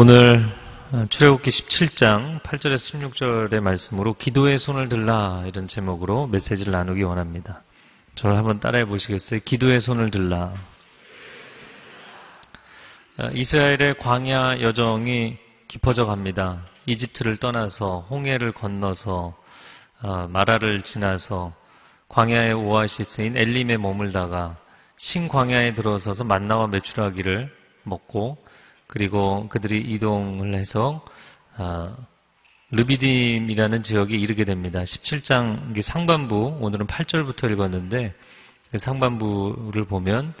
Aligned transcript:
오늘 0.00 0.48
출애굽기 1.10 1.50
17장 1.50 2.40
8절에서 2.42 3.12
16절의 3.12 3.58
말씀으로 3.58 4.14
기도의 4.14 4.56
손을 4.56 4.88
들라 4.88 5.42
이런 5.48 5.66
제목으로 5.66 6.28
메시지를 6.28 6.70
나누기 6.70 7.02
원합니다. 7.02 7.62
저를 8.14 8.36
한번 8.36 8.60
따라해 8.60 8.84
보시겠어요? 8.84 9.40
기도의 9.44 9.80
손을 9.80 10.12
들라. 10.12 10.54
이스라엘의 13.32 13.98
광야 13.98 14.60
여정이 14.60 15.36
깊어져 15.66 16.06
갑니다. 16.06 16.62
이집트를 16.86 17.38
떠나서 17.38 18.06
홍해를 18.08 18.52
건너서 18.52 19.36
어, 20.02 20.28
마라를 20.28 20.82
지나서 20.82 21.52
광야의 22.08 22.52
오아시스인 22.52 23.36
엘림에 23.36 23.78
머물다가 23.78 24.58
신광야에 24.96 25.74
들어서서 25.74 26.22
만나와 26.22 26.68
메추라기를 26.68 27.52
먹고 27.82 28.38
그리고 28.88 29.48
그들이 29.48 29.80
이동을 29.80 30.54
해서 30.54 31.04
아, 31.56 31.94
르비딤이라는 32.70 33.82
지역에 33.82 34.16
이르게 34.16 34.44
됩니다. 34.44 34.80
17장 34.82 35.80
상반부 35.80 36.58
오늘은 36.60 36.86
8절부터 36.86 37.50
읽었는데 37.52 38.14
그 38.70 38.78
상반부를 38.78 39.86
보면 39.86 40.34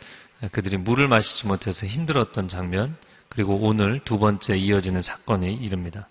그들이 0.52 0.76
물을 0.76 1.08
마시지 1.08 1.46
못해서 1.46 1.86
힘들었던 1.86 2.48
장면 2.48 2.96
그리고 3.28 3.56
오늘 3.56 4.00
두 4.04 4.18
번째 4.18 4.56
이어지는 4.56 5.02
사건이 5.02 5.54
이릅니다. 5.54 6.08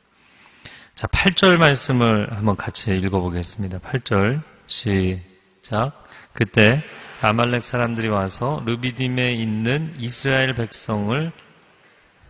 자, 0.95 1.07
8절 1.07 1.57
말씀을 1.57 2.35
한번 2.35 2.55
같이 2.55 2.95
읽어보겠습니다. 2.97 3.79
8절 3.79 4.41
시작. 4.67 6.03
그때 6.33 6.83
아말렉 7.21 7.63
사람들이 7.63 8.09
와서 8.09 8.63
르비딤에 8.65 9.33
있는 9.33 9.95
이스라엘 9.99 10.53
백성을 10.55 11.31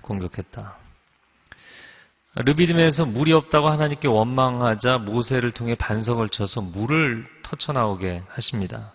공격했다. 0.08 0.77
르비딤에서 2.36 3.05
물이 3.05 3.33
없다고 3.33 3.69
하나님께 3.69 4.08
원망하자 4.08 4.99
모세를 4.99 5.52
통해 5.52 5.75
반석을 5.75 6.30
쳐서 6.30 6.61
물을 6.61 7.27
터쳐나오게 7.44 8.23
하십니다. 8.30 8.94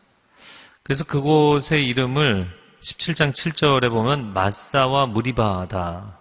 그래서 0.85 1.05
그곳의 1.05 1.87
이름을 1.89 2.49
17장 2.83 3.33
7절에 3.33 3.89
보면 3.91 4.33
마사와 4.33 5.07
무리바다 5.07 6.19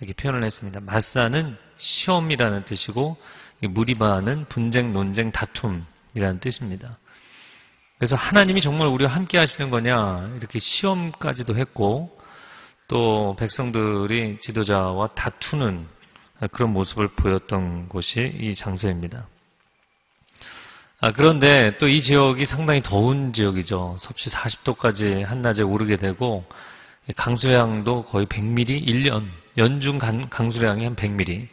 이렇게 0.00 0.12
표현을 0.14 0.44
했습니다. 0.44 0.80
마사는 0.80 1.56
시험이라는 1.78 2.64
뜻이고 2.64 3.16
무리바는 3.62 4.46
분쟁, 4.48 4.92
논쟁, 4.92 5.32
다툼이라는 5.32 6.40
뜻입니다. 6.40 6.98
그래서 7.98 8.14
하나님이 8.14 8.60
정말 8.60 8.88
우리와 8.88 9.10
함께 9.10 9.38
하시는 9.38 9.70
거냐 9.70 10.34
이렇게 10.36 10.58
시험까지도 10.58 11.56
했고 11.56 12.16
또 12.88 13.36
백성들이 13.38 14.38
지도자와 14.40 15.08
다투는 15.08 15.86
그런 16.52 16.72
모습을 16.72 17.08
보였던 17.08 17.88
곳이 17.88 18.34
이 18.40 18.54
장소입니다. 18.54 19.26
아, 21.00 21.12
그런데 21.12 21.76
또 21.78 21.86
이 21.86 22.02
지역이 22.02 22.44
상당히 22.44 22.82
더운 22.82 23.32
지역이죠. 23.32 23.98
섭씨 24.00 24.30
40도까지 24.30 25.24
한낮에 25.24 25.62
오르게 25.62 25.96
되고 25.96 26.44
강수량도 27.16 28.06
거의 28.06 28.26
100mm 28.26 28.84
1년 28.86 29.28
연중 29.58 29.98
강수량이 30.30 30.84
한 30.84 30.96
100mm. 30.96 31.48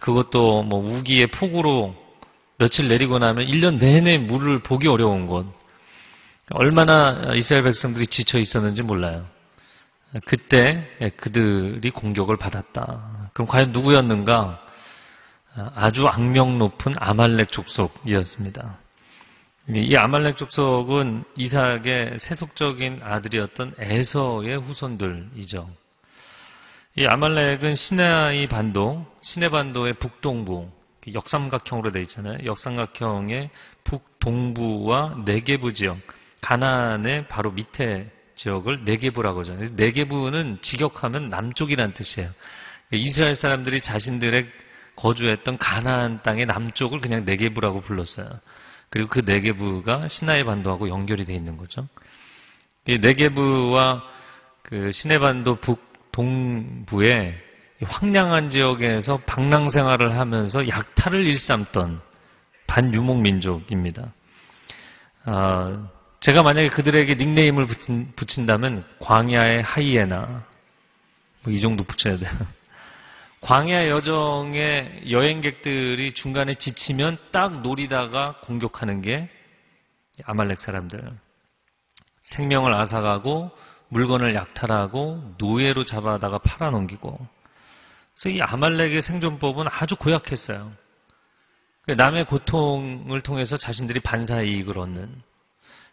그것도 0.00 0.62
뭐 0.64 0.80
우기의 0.80 1.28
폭우로 1.28 1.94
며칠 2.58 2.88
내리고 2.88 3.18
나면 3.18 3.46
1년 3.46 3.78
내내 3.78 4.18
물을 4.18 4.60
보기 4.60 4.88
어려운 4.88 5.26
곳. 5.26 5.46
얼마나 6.50 7.32
이스라엘 7.34 7.64
백성들이 7.64 8.06
지쳐 8.06 8.38
있었는지 8.38 8.82
몰라요. 8.82 9.26
그때 10.26 10.86
그들이 11.16 11.90
공격을 11.90 12.36
받았다. 12.36 13.30
그럼 13.32 13.48
과연 13.48 13.72
누구였는가? 13.72 14.60
아주 15.74 16.06
악명 16.06 16.58
높은 16.58 16.92
아말렉 16.98 17.50
족속이었습니다. 17.52 18.78
이 19.70 19.96
아말렉 19.96 20.36
족속은 20.36 21.24
이삭의 21.36 22.18
세속적인 22.18 23.00
아들이었던 23.02 23.74
에서의 23.78 24.58
후손들이죠. 24.58 25.68
이 26.96 27.06
아말렉은 27.06 27.74
시나이 27.74 28.46
반도, 28.46 29.06
시내 29.22 29.48
반도의 29.48 29.94
북동부, 29.94 30.70
역삼각형으로 31.12 31.92
되어 31.92 32.02
있잖아요. 32.02 32.38
역삼각형의 32.44 33.50
북동부와 33.84 35.22
네게부 35.24 35.72
지역, 35.72 35.98
가나안의 36.40 37.28
바로 37.28 37.50
밑에 37.50 38.10
지역을 38.36 38.84
네게부라고 38.84 39.40
하죠. 39.40 39.54
네게부는 39.76 40.58
직역하면 40.62 41.30
남쪽이란 41.30 41.94
뜻이에요. 41.94 42.30
이스라엘 42.92 43.34
사람들이 43.34 43.80
자신들의 43.80 44.46
거주했던 44.96 45.58
가나안 45.58 46.22
땅의 46.22 46.46
남쪽을 46.46 47.00
그냥 47.00 47.24
네게부라고 47.24 47.80
불렀어요. 47.80 48.28
그리고 48.90 49.08
그 49.08 49.20
네게부가 49.20 50.08
시나이 50.08 50.44
반도하고 50.44 50.88
연결이 50.88 51.24
되어 51.24 51.36
있는 51.36 51.56
거죠. 51.56 51.88
이 52.86 52.98
네게부와 52.98 54.02
그 54.62 54.92
시내 54.92 55.18
반도 55.18 55.56
북동부에 55.56 57.34
황량한 57.82 58.50
지역에서 58.50 59.18
방랑 59.26 59.70
생활을 59.70 60.16
하면서 60.16 60.68
약탈을 60.68 61.26
일삼던 61.26 62.00
반유목 62.66 63.20
민족입니다. 63.20 64.12
아, 65.24 65.88
제가 66.24 66.42
만약에 66.42 66.70
그들에게 66.70 67.16
닉네임을 67.16 67.66
붙인, 68.16 68.46
다면 68.46 68.82
광야의 68.98 69.62
하이에나 69.62 70.42
뭐 71.42 71.52
이 71.52 71.60
정도 71.60 71.84
붙여야 71.84 72.16
돼요. 72.16 72.30
광야 73.42 73.88
여정의 73.88 75.10
여행객들이 75.10 76.14
중간에 76.14 76.54
지치면 76.54 77.18
딱 77.30 77.60
노리다가 77.60 78.40
공격하는 78.44 79.02
게 79.02 79.28
아말렉 80.24 80.58
사람들. 80.58 81.12
생명을 82.22 82.72
앗아가고 82.72 83.50
물건을 83.88 84.34
약탈하고 84.34 85.34
노예로 85.36 85.84
잡아다가 85.84 86.38
팔아넘기고. 86.38 87.18
그래서 88.14 88.28
이 88.30 88.40
아말렉의 88.40 89.02
생존법은 89.02 89.66
아주 89.68 89.94
고약했어요. 89.96 90.72
남의 91.98 92.24
고통을 92.24 93.20
통해서 93.20 93.58
자신들이 93.58 94.00
반사 94.00 94.40
이익을 94.40 94.78
얻는. 94.78 95.33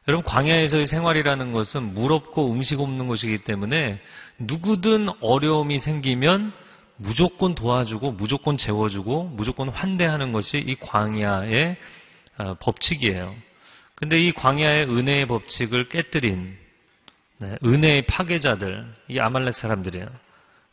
여러분 0.08 0.26
광야에서의 0.26 0.88
생활이라는 0.88 1.52
것은 1.52 1.94
물 1.94 2.12
없고 2.12 2.52
음식 2.52 2.80
없는 2.80 3.08
것이기 3.08 3.40
때문에 3.44 4.02
누구든 4.40 5.10
어려움이 5.22 5.78
생기면 5.78 6.54
무조건 6.98 7.56
도와주고 7.56 8.12
무조건 8.12 8.58
재워주고 8.58 9.30
무조건 9.36 9.70
환대하는 9.70 10.32
것이 10.32 10.58
이 10.58 10.76
광야의 10.76 11.78
어, 12.38 12.56
법칙이에요. 12.56 13.36
근데 13.96 14.20
이 14.20 14.32
광야의 14.32 14.86
은혜의 14.86 15.28
법칙을 15.28 15.90
깨뜨린 15.90 16.58
네, 17.38 17.58
은혜의 17.64 18.06
파괴자들 18.08 18.86
이 19.10 19.20
아말렉 19.20 19.56
사람들이에요. 19.56 20.08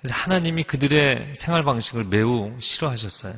그래서 0.01 0.15
하나님이 0.15 0.63
그들의 0.65 1.35
생활 1.37 1.65
방식을 1.65 2.05
매우 2.05 2.57
싫어하셨어요. 2.61 3.35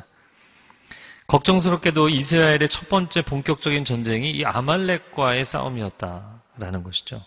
걱정스럽게도 1.30 2.08
이스라엘의 2.08 2.68
첫 2.68 2.88
번째 2.88 3.22
본격적인 3.22 3.84
전쟁이 3.84 4.32
이 4.32 4.44
아말렉과의 4.44 5.44
싸움이었다라는 5.44 6.82
것이죠. 6.82 7.22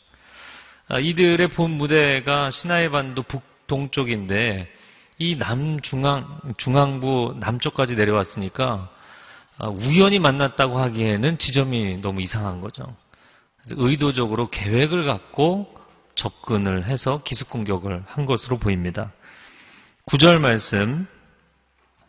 아, 0.90 1.00
이들의 1.00 1.48
본 1.50 1.72
무대가 1.72 2.50
시나이 2.50 2.90
반도 2.90 3.24
북동쪽인데 3.24 4.70
이 5.20 5.36
남중앙 5.38 6.42
중앙부 6.58 7.38
남쪽까지 7.40 7.96
내려왔으니까 7.96 8.90
아, 9.58 9.68
우연히 9.70 10.20
만났다고 10.20 10.80
하기에는 10.80 11.38
지점이 11.38 12.02
너무 12.02 12.22
이상한 12.22 12.60
거죠. 12.60 12.94
의도적으로 13.70 14.50
계획을 14.50 15.06
갖고 15.06 15.74
접근을 16.16 16.88
해서 16.88 17.22
기습 17.24 17.50
공격을 17.50 18.04
한 18.06 18.26
것으로 18.26 18.58
보입니다. 18.58 19.14
구절 20.04 20.40
말씀 20.40 21.08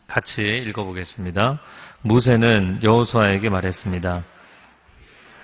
같이 0.07 0.41
읽어보겠습니다. 0.67 1.59
모세는 2.01 2.81
여호수아에게 2.83 3.49
말했습니다. 3.49 4.23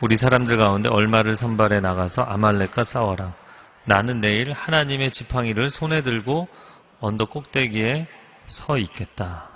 우리 0.01 0.15
사람들 0.15 0.57
가운데 0.57 0.89
얼마를 0.89 1.35
선발해 1.35 1.79
나가서 1.79 2.23
아말렉과 2.23 2.83
싸워라. 2.83 3.33
나는 3.85 4.21
내일 4.21 4.51
하나님의 4.51 5.11
지팡이를 5.11 5.69
손에 5.69 6.01
들고 6.01 6.47
언덕 6.99 7.31
꼭대기에 7.31 8.07
서 8.47 8.77
있겠다. 8.77 9.49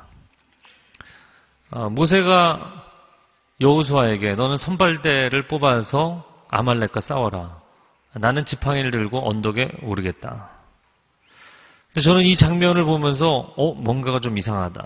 어, 1.72 1.90
모세가 1.90 2.84
여호수아에게 3.62 4.36
너는 4.36 4.58
선발대를 4.58 5.48
뽑아서 5.48 6.24
아말렉과 6.50 7.02
싸워라. 7.02 7.60
나는 8.14 8.46
지팡이를 8.46 8.92
들고 8.92 9.28
언덕에 9.30 9.72
오르겠다. 9.84 10.55
저는 12.02 12.24
이 12.24 12.36
장면을 12.36 12.84
보면서 12.84 13.54
어 13.56 13.74
뭔가가 13.74 14.20
좀 14.20 14.38
이상하다. 14.38 14.86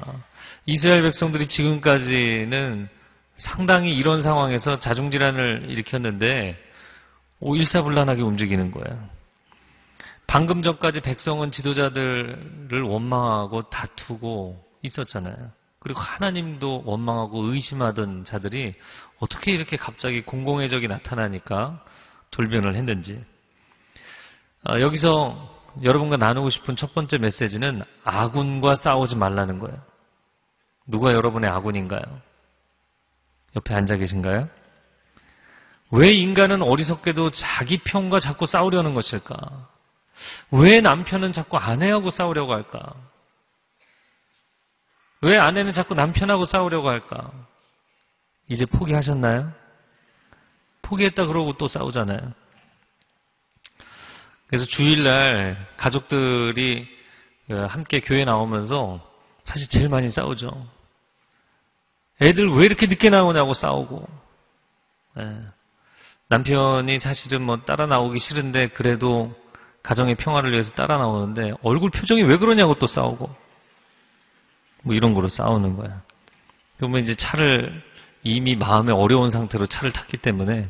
이스라엘 0.67 1.01
백성들이 1.01 1.47
지금까지는 1.47 2.87
상당히 3.35 3.95
이런 3.95 4.21
상황에서 4.21 4.79
자중질환을 4.79 5.65
일으켰는데 5.69 6.57
오 7.39 7.55
일사불란하게 7.55 8.21
움직이는 8.21 8.71
거야. 8.71 9.09
방금 10.27 10.61
전까지 10.61 11.01
백성은 11.01 11.51
지도자들을 11.51 12.81
원망하고 12.83 13.63
다투고 13.69 14.63
있었잖아요. 14.83 15.35
그리고 15.79 15.99
하나님도 16.01 16.83
원망하고 16.85 17.45
의심하던 17.45 18.25
자들이 18.25 18.75
어떻게 19.17 19.51
이렇게 19.51 19.77
갑자기 19.77 20.21
공공의 20.21 20.69
적이 20.69 20.89
나타나니까 20.89 21.83
돌변을 22.29 22.75
했는지. 22.75 23.19
아, 24.65 24.79
여기서 24.81 25.58
여러분과 25.83 26.17
나누고 26.17 26.49
싶은 26.49 26.75
첫 26.75 26.93
번째 26.93 27.17
메시지는 27.17 27.81
아군과 28.03 28.75
싸우지 28.75 29.15
말라는 29.15 29.59
거예요. 29.59 29.79
누가 30.87 31.13
여러분의 31.13 31.49
아군인가요? 31.49 32.01
옆에 33.55 33.73
앉아 33.73 33.97
계신가요? 33.97 34.49
왜 35.91 36.13
인간은 36.13 36.61
어리석게도 36.61 37.31
자기 37.31 37.77
편과 37.77 38.19
자꾸 38.19 38.45
싸우려는 38.45 38.93
것일까? 38.93 39.35
왜 40.51 40.81
남편은 40.81 41.31
자꾸 41.31 41.57
아내하고 41.57 42.11
싸우려고 42.11 42.53
할까? 42.53 42.93
왜 45.21 45.37
아내는 45.37 45.73
자꾸 45.73 45.95
남편하고 45.95 46.45
싸우려고 46.45 46.89
할까? 46.89 47.31
이제 48.47 48.65
포기하셨나요? 48.65 49.51
포기했다 50.81 51.25
그러고 51.25 51.53
또 51.53 51.67
싸우잖아요. 51.67 52.33
그래서 54.49 54.65
주일날 54.65 55.55
가족들이 55.77 56.87
함께 57.69 57.99
교회 57.99 58.25
나오면서 58.25 58.99
사실 59.43 59.69
제일 59.69 59.89
많이 59.89 60.09
싸우죠. 60.09 60.67
애들 62.21 62.49
왜 62.49 62.65
이렇게 62.65 62.87
늦게 62.87 63.09
나오냐고 63.09 63.53
싸우고. 63.53 64.07
예. 65.19 65.37
남편이 66.29 66.99
사실은 66.99 67.43
뭐 67.43 67.57
따라 67.57 67.85
나오기 67.85 68.19
싫은데 68.19 68.69
그래도 68.69 69.33
가정의 69.83 70.15
평화를 70.15 70.51
위해서 70.51 70.73
따라 70.73 70.97
나오는데 70.97 71.53
얼굴 71.61 71.91
표정이 71.91 72.23
왜 72.23 72.37
그러냐고 72.37 72.73
또 72.75 72.87
싸우고. 72.87 73.35
뭐 74.81 74.95
이런 74.95 75.13
거로 75.13 75.27
싸우는 75.27 75.75
거야. 75.75 76.01
그러면 76.77 77.01
이제 77.01 77.15
차를 77.15 77.83
이미 78.23 78.55
마음에 78.55 78.91
어려운 78.91 79.29
상태로 79.29 79.67
차를 79.67 79.93
탔기 79.93 80.17
때문에 80.17 80.69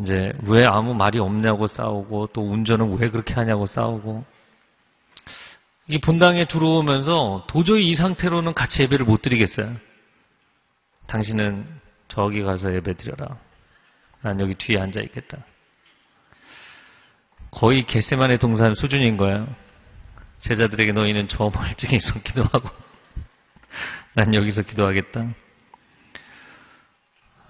이제 0.00 0.32
왜 0.44 0.64
아무 0.64 0.94
말이 0.94 1.18
없냐고 1.18 1.66
싸우고 1.66 2.28
또 2.32 2.42
운전은 2.42 2.98
왜 2.98 3.10
그렇게 3.10 3.34
하냐고 3.34 3.66
싸우고 3.66 4.24
이게 5.88 6.00
본당에 6.00 6.46
들어오면서 6.46 7.44
도저히 7.48 7.88
이 7.88 7.94
상태로는 7.94 8.54
같이 8.54 8.82
예배를 8.82 9.04
못 9.04 9.22
드리겠어요. 9.22 9.74
당신은 11.06 11.66
저기 12.08 12.42
가서 12.42 12.74
예배 12.74 12.94
드려라. 12.94 13.36
난 14.22 14.40
여기 14.40 14.54
뒤에 14.54 14.78
앉아 14.80 15.00
있겠다. 15.00 15.38
거의 17.50 17.82
겟세만의 17.82 18.38
동산 18.38 18.74
수준인 18.74 19.16
거예요. 19.16 19.48
제자들에게 20.38 20.92
너희는 20.92 21.28
저 21.28 21.50
멀쩡히서 21.50 22.20
기도하고 22.20 22.68
난 24.14 24.32
여기서 24.32 24.62
기도하겠다. 24.62 25.34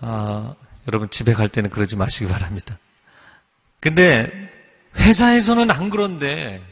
아, 0.00 0.54
여러분 0.88 1.10
집에 1.10 1.32
갈 1.32 1.48
때는 1.48 1.70
그러지 1.70 1.96
마시기 1.96 2.26
바랍니다. 2.26 2.78
근데 3.80 4.30
회사에서는 4.96 5.70
안 5.70 5.90
그런데 5.90 6.62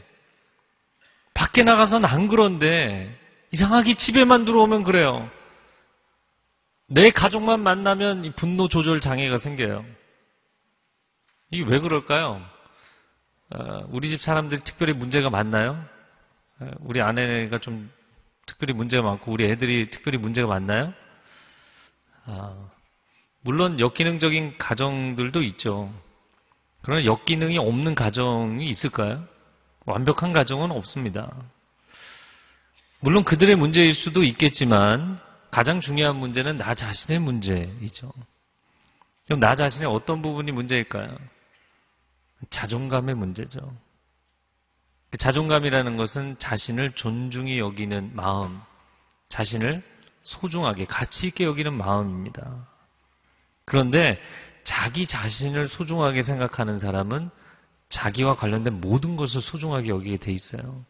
밖에 1.33 1.63
나가서는 1.63 2.07
안 2.07 2.27
그런데 2.27 3.17
이상하게 3.51 3.95
집에만 3.95 4.45
들어오면 4.45 4.83
그래요. 4.83 5.29
내 6.87 7.09
가족만 7.11 7.61
만나면 7.61 8.33
분노 8.35 8.67
조절 8.67 8.99
장애가 8.99 9.37
생겨요. 9.37 9.85
이게 11.51 11.63
왜 11.63 11.79
그럴까요? 11.79 12.41
어, 13.51 13.87
우리 13.89 14.09
집 14.09 14.21
사람들이 14.21 14.61
특별히 14.63 14.93
문제가 14.93 15.29
많나요? 15.29 15.83
어, 16.59 16.71
우리 16.81 17.01
아내가 17.01 17.57
좀 17.57 17.91
특별히 18.45 18.73
문제가 18.73 19.03
많고 19.03 19.31
우리 19.31 19.45
애들이 19.45 19.89
특별히 19.89 20.17
문제가 20.17 20.47
많나요? 20.47 20.93
아, 23.49 23.51
물론 23.51 23.79
역기능적인 23.79 24.59
가정들도 24.59 25.41
있죠. 25.41 25.91
그러나 26.83 27.03
역기능이 27.03 27.57
없는 27.57 27.95
가정이 27.95 28.69
있을까요? 28.69 29.25
완벽한 29.85 30.33
가정은 30.33 30.69
없습니다. 30.69 31.31
물론 32.99 33.23
그들의 33.23 33.55
문제일 33.55 33.93
수도 33.93 34.23
있겠지만 34.23 35.19
가장 35.49 35.81
중요한 35.81 36.17
문제는 36.17 36.57
나 36.57 36.75
자신의 36.75 37.19
문제이죠. 37.19 38.11
그럼 39.25 39.39
나 39.39 39.55
자신의 39.55 39.89
어떤 39.89 40.21
부분이 40.21 40.51
문제일까요? 40.51 41.17
자존감의 42.51 43.15
문제죠. 43.15 43.59
자존감이라는 45.17 45.97
것은 45.97 46.37
자신을 46.37 46.91
존중히 46.91 47.57
여기는 47.57 48.11
마음, 48.13 48.61
자신을 49.29 49.81
소중하게, 50.23 50.85
가치 50.85 51.27
있게 51.27 51.45
여기는 51.45 51.73
마음입니다. 51.73 52.67
그런데 53.69 54.19
자기 54.63 55.07
자신을 55.07 55.67
소중하게 55.69 56.23
생각하는 56.23 56.79
사람은 56.79 57.29
자기와 57.87 58.35
관련된 58.35 58.81
모든 58.81 59.15
것을 59.15 59.41
소중하게 59.41 59.89
여기게 59.89 60.17
돼 60.17 60.31
있어요. 60.31 60.83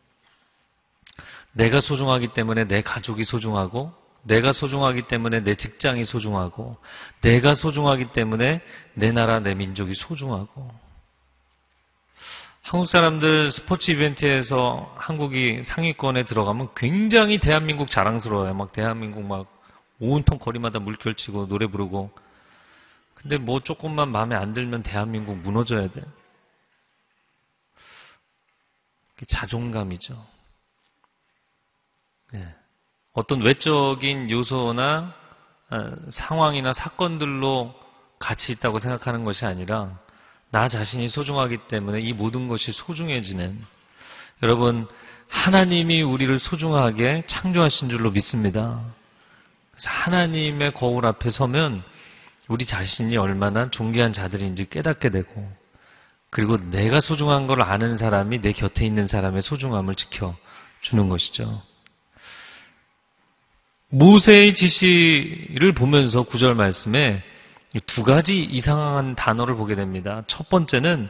내가 1.54 1.80
소중하기 1.80 2.30
때문에 2.30 2.66
내 2.66 2.82
가족이 2.82 3.24
소중하고, 3.26 3.94
내가 4.24 4.52
소중하기 4.54 5.04
때문에 5.04 5.44
내 5.44 5.56
직장이 5.56 6.06
소중하고, 6.06 6.78
내가 7.22 7.54
소중하기 7.54 8.12
때문에 8.12 8.62
내 8.94 9.12
나라, 9.12 9.40
내 9.40 9.56
민족이 9.56 9.94
소중하고. 9.94 10.72
한국 12.62 12.86
사람들 12.86 13.52
스포츠 13.52 13.92
이벤트에서 13.92 14.94
한국이 14.98 15.64
상위권에 15.64 16.24
들어가면 16.24 16.70
굉장히 16.76 17.40
대한민국 17.40 17.90
자랑스러워요. 17.90 18.54
막 18.54 18.72
대한민국 18.74 19.24
막 19.24 19.48
온통 20.00 20.38
거리마다 20.38 20.80
물결치고 20.80 21.48
노래 21.48 21.66
부르고. 21.68 22.12
근데 23.22 23.38
뭐 23.38 23.60
조금만 23.60 24.10
마음에 24.10 24.36
안 24.36 24.54
들면 24.54 24.84
대한민국 24.84 25.38
무너져야 25.38 25.90
돼. 25.90 26.02
자존감이죠. 29.28 30.26
네. 32.32 32.56
어떤 33.14 33.42
외적인 33.42 34.30
요소나 34.30 35.14
어, 35.72 35.96
상황이나 36.10 36.72
사건들로 36.72 37.76
가치 38.18 38.52
있다고 38.54 38.80
생각하는 38.80 39.26
것이 39.26 39.46
아니라 39.46 40.00
나 40.52 40.68
자신이 40.68 41.10
소중하기 41.10 41.68
때문에 41.68 42.00
이 42.00 42.14
모든 42.14 42.48
것이 42.48 42.72
소중해지는 42.72 43.64
여러분 44.42 44.88
하나님이 45.28 46.02
우리를 46.02 46.40
소중하게 46.40 47.24
창조하신 47.28 47.90
줄로 47.90 48.12
믿습니다. 48.12 48.82
그래서 49.72 49.90
하나님의 49.90 50.74
거울 50.74 51.06
앞에 51.06 51.30
서면 51.30 51.84
우리 52.50 52.66
자신이 52.66 53.16
얼마나 53.16 53.70
존귀한 53.70 54.12
자들인지 54.12 54.70
깨닫게 54.70 55.10
되고 55.10 55.50
그리고 56.32 56.58
내가 56.58 57.00
소중한 57.00 57.48
걸 57.48 57.62
아는 57.62 57.98
사람이 57.98 58.42
내 58.42 58.52
곁에 58.52 58.86
있는 58.86 59.08
사람의 59.08 59.42
소중함을 59.44 59.96
지켜주는 59.96 61.10
것이죠. 61.10 61.62
모세의 63.90 64.54
지시를 64.56 65.74
보면서 65.74 66.24
구절 66.24 66.56
말씀에 66.56 67.24
두 67.86 68.04
가지 68.04 68.44
이상한 68.44 69.16
단어를 69.16 69.56
보게 69.56 69.76
됩니다. 69.76 70.24
첫 70.28 70.50
번째는 70.50 71.10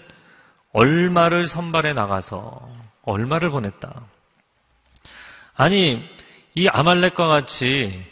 얼마를 0.74 1.48
선발해 1.48 1.93
나가서 1.93 2.69
얼마를 3.03 3.50
보냈다. 3.50 4.05
아니 5.55 6.03
이 6.55 6.67
아말렉과 6.67 7.27
같이 7.27 8.05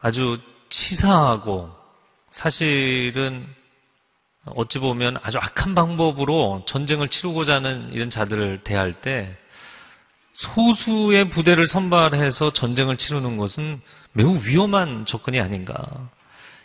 아주 0.00 0.38
치사하고 0.76 1.70
사실은 2.30 3.46
어찌 4.44 4.78
보면 4.78 5.18
아주 5.22 5.38
악한 5.38 5.74
방법으로 5.74 6.64
전쟁을 6.66 7.08
치르고자 7.08 7.54
하는 7.54 7.92
이런 7.92 8.10
자들을 8.10 8.62
대할 8.62 9.00
때 9.00 9.36
소수의 10.34 11.30
부대를 11.30 11.66
선발해서 11.66 12.52
전쟁을 12.52 12.98
치르는 12.98 13.38
것은 13.38 13.80
매우 14.12 14.38
위험한 14.44 15.06
접근이 15.06 15.40
아닌가. 15.40 15.86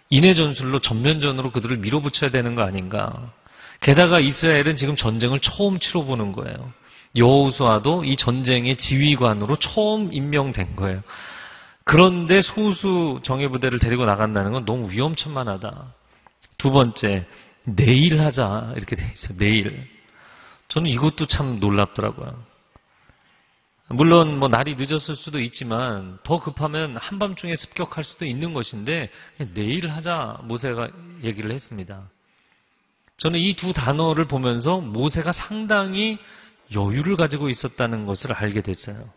인해 0.09 0.33
전술로 0.33 0.79
전면전으로 0.79 1.51
그들을 1.51 1.77
밀어붙여야 1.77 2.31
되는 2.31 2.53
거 2.53 2.63
아닌가. 2.63 3.31
게다가 3.79 4.19
이스라엘은 4.19 4.75
지금 4.75 4.95
전쟁을 4.97 5.39
처음 5.39 5.79
치러보는 5.79 6.33
거예요. 6.33 6.73
여호수아도 7.15 8.03
이 8.03 8.17
전쟁의 8.17 8.75
지휘관으로 8.75 9.55
처음 9.55 10.13
임명된 10.13 10.75
거예요. 10.75 11.01
그런데 11.91 12.39
소수 12.39 13.19
정예부대를 13.23 13.79
데리고 13.79 14.05
나간다는 14.05 14.53
건 14.53 14.63
너무 14.63 14.89
위험천만하다. 14.89 15.93
두 16.57 16.71
번째, 16.71 17.27
내일 17.65 18.21
하자. 18.21 18.71
이렇게 18.77 18.95
돼 18.95 19.11
있어요. 19.11 19.37
내일. 19.37 19.89
저는 20.69 20.89
이것도 20.89 21.25
참 21.25 21.59
놀랍더라고요. 21.59 22.45
물론 23.89 24.39
뭐 24.39 24.47
날이 24.47 24.77
늦었을 24.77 25.17
수도 25.17 25.41
있지만 25.41 26.17
더 26.23 26.39
급하면 26.39 26.95
한밤중에 26.95 27.57
습격할 27.57 28.05
수도 28.05 28.23
있는 28.23 28.53
것인데 28.53 29.09
내일 29.53 29.89
하자 29.89 30.39
모세가 30.43 30.87
얘기를 31.25 31.51
했습니다. 31.51 32.09
저는 33.17 33.37
이 33.37 33.53
두 33.55 33.73
단어를 33.73 34.29
보면서 34.29 34.79
모세가 34.79 35.33
상당히 35.33 36.19
여유를 36.73 37.17
가지고 37.17 37.49
있었다는 37.49 38.05
것을 38.05 38.31
알게 38.31 38.61
됐어요. 38.61 39.09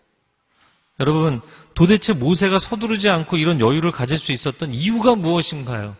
여러분, 1.00 1.40
도대체 1.74 2.12
모세가 2.12 2.58
서두르지 2.58 3.08
않고 3.08 3.36
이런 3.36 3.60
여유를 3.60 3.90
가질 3.90 4.16
수 4.18 4.32
있었던 4.32 4.72
이유가 4.72 5.14
무엇인가요? 5.14 5.96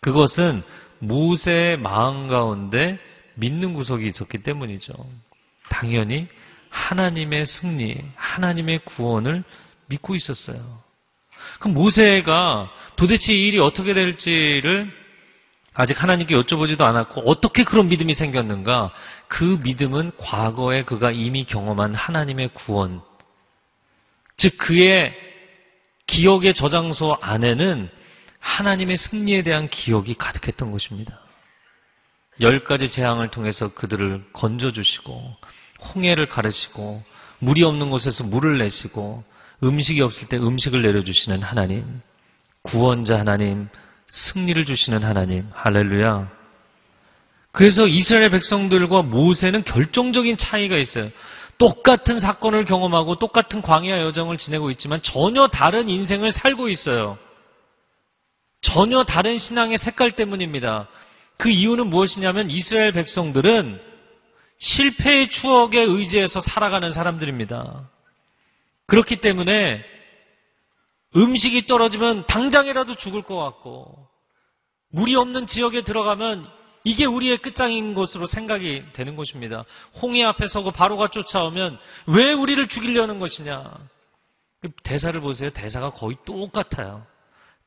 그것은 0.00 0.62
모세의 1.00 1.78
마음 1.78 2.28
가운데 2.28 2.98
믿는 3.34 3.74
구석이 3.74 4.06
있었기 4.06 4.38
때문이죠. 4.38 4.92
당연히 5.68 6.28
하나님의 6.70 7.44
승리, 7.46 7.96
하나님의 8.14 8.80
구원을 8.84 9.42
믿고 9.88 10.14
있었어요. 10.14 10.58
그럼 11.60 11.74
모세가 11.74 12.70
도대체 12.96 13.32
이 13.34 13.48
일이 13.48 13.58
어떻게 13.58 13.94
될지를 13.94 14.90
아직 15.74 16.02
하나님께 16.02 16.34
여쭤보지도 16.34 16.82
않았고 16.82 17.22
어떻게 17.26 17.64
그런 17.64 17.88
믿음이 17.88 18.14
생겼는가? 18.14 18.92
그 19.28 19.60
믿음은 19.62 20.12
과거에 20.16 20.84
그가 20.84 21.10
이미 21.10 21.44
경험한 21.44 21.94
하나님의 21.94 22.50
구원, 22.54 23.02
즉 24.36 24.56
그의 24.58 25.14
기억의 26.06 26.54
저장소 26.54 27.16
안에는 27.20 27.88
하나님의 28.38 28.96
승리에 28.96 29.42
대한 29.42 29.68
기억이 29.68 30.14
가득했던 30.14 30.70
것입니다. 30.70 31.18
열 32.40 32.64
가지 32.64 32.90
재앙을 32.90 33.28
통해서 33.28 33.72
그들을 33.74 34.24
건져주시고 34.32 35.36
홍해를 35.94 36.28
가르시고 36.28 37.02
물이 37.38 37.62
없는 37.64 37.90
곳에서 37.90 38.24
물을 38.24 38.58
내시고 38.58 39.24
음식이 39.62 40.00
없을 40.00 40.28
때 40.28 40.36
음식을 40.36 40.82
내려주시는 40.82 41.42
하나님, 41.42 42.02
구원자 42.62 43.18
하나님, 43.18 43.68
승리를 44.08 44.64
주시는 44.64 45.02
하나님, 45.02 45.48
할렐루야. 45.54 46.30
그래서 47.52 47.86
이스라엘 47.86 48.30
백성들과 48.30 49.02
모세는 49.02 49.64
결정적인 49.64 50.36
차이가 50.36 50.76
있어요. 50.76 51.10
똑같은 51.58 52.20
사건을 52.20 52.64
경험하고 52.64 53.16
똑같은 53.18 53.62
광야 53.62 54.00
여정을 54.00 54.36
지내고 54.36 54.70
있지만 54.72 55.00
전혀 55.02 55.46
다른 55.48 55.88
인생을 55.88 56.30
살고 56.32 56.68
있어요. 56.68 57.18
전혀 58.60 59.04
다른 59.04 59.38
신앙의 59.38 59.78
색깔 59.78 60.12
때문입니다. 60.12 60.88
그 61.38 61.48
이유는 61.48 61.88
무엇이냐면 61.88 62.50
이스라엘 62.50 62.92
백성들은 62.92 63.80
실패의 64.58 65.28
추억에 65.28 65.80
의지해서 65.80 66.40
살아가는 66.40 66.90
사람들입니다. 66.90 67.88
그렇기 68.86 69.20
때문에 69.20 69.84
음식이 71.14 71.66
떨어지면 71.66 72.26
당장이라도 72.26 72.96
죽을 72.96 73.22
것 73.22 73.36
같고 73.36 74.08
물이 74.90 75.14
없는 75.14 75.46
지역에 75.46 75.82
들어가면 75.82 76.48
이게 76.86 77.04
우리의 77.04 77.38
끝장인 77.38 77.94
것으로 77.94 78.28
생각이 78.28 78.84
되는 78.92 79.16
것입니다. 79.16 79.64
홍해 80.00 80.22
앞에 80.22 80.46
서고 80.46 80.70
바로가 80.70 81.08
쫓아오면 81.08 81.80
왜 82.06 82.32
우리를 82.32 82.64
죽이려는 82.68 83.18
것이냐? 83.18 83.72
대사를 84.84 85.20
보세요. 85.20 85.50
대사가 85.50 85.90
거의 85.90 86.16
똑같아요. 86.24 87.04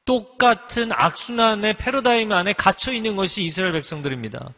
똑같은 0.05 0.93
악순환의 0.93 1.79
패러다임 1.79 2.31
안에 2.31 2.53
갇혀 2.53 2.93
있는 2.93 3.17
것이 3.17 3.43
이스라엘 3.43 3.73
백성들입니다. 3.73 4.53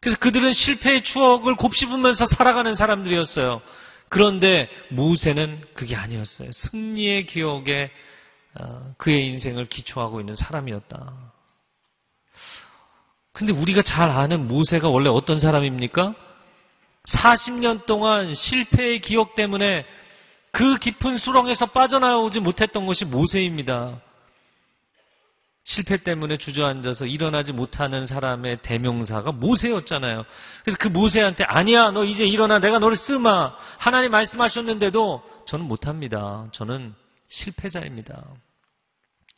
그래서 0.00 0.16
그들은 0.20 0.52
실패의 0.52 1.02
추억을 1.02 1.56
곱씹으면서 1.56 2.26
살아가는 2.26 2.72
사람들이었어요. 2.72 3.60
그런데 4.08 4.70
모세는 4.90 5.60
그게 5.74 5.96
아니었어요. 5.96 6.52
승리의 6.52 7.26
기억에 7.26 7.90
어, 8.60 8.94
그의 8.96 9.26
인생을 9.26 9.66
기초하고 9.66 10.20
있는 10.20 10.36
사람이었다. 10.36 11.35
근데 13.36 13.52
우리가 13.52 13.82
잘 13.82 14.08
아는 14.08 14.48
모세가 14.48 14.88
원래 14.88 15.10
어떤 15.10 15.40
사람입니까? 15.40 16.14
40년 17.06 17.84
동안 17.84 18.34
실패의 18.34 19.00
기억 19.00 19.34
때문에 19.34 19.84
그 20.52 20.76
깊은 20.76 21.18
수렁에서 21.18 21.66
빠져나오지 21.66 22.40
못했던 22.40 22.86
것이 22.86 23.04
모세입니다. 23.04 24.00
실패 25.64 25.98
때문에 25.98 26.38
주저앉아서 26.38 27.04
일어나지 27.04 27.52
못하는 27.52 28.06
사람의 28.06 28.60
대명사가 28.62 29.32
모세였잖아요. 29.32 30.24
그래서 30.64 30.78
그 30.80 30.88
모세한테 30.88 31.44
아니야 31.44 31.90
너 31.90 32.04
이제 32.04 32.24
일어나 32.24 32.58
내가 32.58 32.78
너를 32.78 32.96
쓰마 32.96 33.52
하나님 33.76 34.12
말씀하셨는데도 34.12 35.22
저는 35.46 35.66
못합니다. 35.66 36.46
저는 36.52 36.94
실패자입니다. 37.28 38.24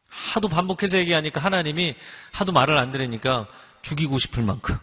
하도 0.08 0.48
반복해서 0.48 0.98
얘기하니까 0.98 1.40
하나님이 1.40 1.96
하도 2.30 2.52
말을 2.52 2.78
안 2.78 2.92
들으니까 2.92 3.48
죽이고 3.82 4.18
싶을 4.18 4.42
만큼 4.42 4.76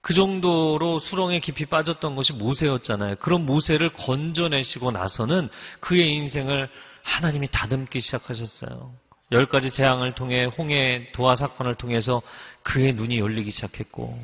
그 0.00 0.14
정도로 0.14 1.00
수렁에 1.00 1.40
깊이 1.40 1.66
빠졌던 1.66 2.16
것이 2.16 2.32
모세였잖아요. 2.32 3.16
그런 3.16 3.44
모세를 3.44 3.90
건져내시고 3.90 4.90
나서는 4.90 5.48
그의 5.80 6.10
인생을 6.14 6.70
하나님이 7.02 7.48
다듬기 7.50 8.00
시작하셨어요. 8.00 8.94
열 9.32 9.46
가지 9.46 9.70
재앙을 9.70 10.14
통해 10.14 10.46
홍해 10.46 11.10
도하 11.12 11.34
사건을 11.34 11.74
통해서 11.74 12.22
그의 12.62 12.94
눈이 12.94 13.18
열리기 13.18 13.50
시작했고 13.50 14.18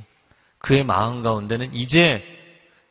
그의 0.58 0.84
마음 0.84 1.22
가운데는 1.22 1.74
이제 1.74 2.24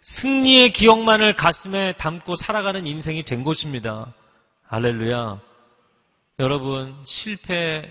승리의 0.03 0.73
기억만을 0.73 1.35
가슴에 1.35 1.93
담고 1.93 2.35
살아가는 2.35 2.85
인생이 2.85 3.23
된 3.23 3.43
것입니다. 3.43 4.13
할렐루야. 4.67 5.39
여러분 6.39 6.95
실패 7.05 7.89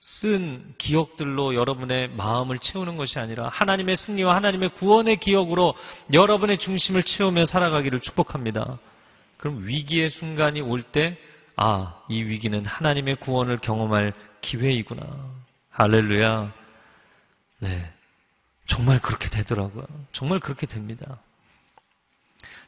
쓴 0.00 0.74
기억들로 0.78 1.54
여러분의 1.54 2.08
마음을 2.10 2.58
채우는 2.58 2.96
것이 2.96 3.18
아니라 3.18 3.48
하나님의 3.48 3.96
승리와 3.96 4.34
하나님의 4.36 4.70
구원의 4.74 5.16
기억으로 5.16 5.74
여러분의 6.12 6.58
중심을 6.58 7.02
채우며 7.02 7.44
살아가기를 7.46 8.00
축복합니다. 8.00 8.78
그럼 9.38 9.66
위기의 9.66 10.08
순간이 10.10 10.60
올 10.60 10.82
때 10.82 11.18
아, 11.56 12.02
이 12.10 12.22
위기는 12.22 12.64
하나님의 12.66 13.16
구원을 13.16 13.60
경험할 13.60 14.12
기회이구나. 14.42 15.06
할렐루야. 15.70 16.52
네. 17.60 17.92
정말 18.68 19.00
그렇게 19.00 19.30
되더라고요. 19.30 19.86
정말 20.12 20.38
그렇게 20.38 20.66
됩니다. 20.66 21.18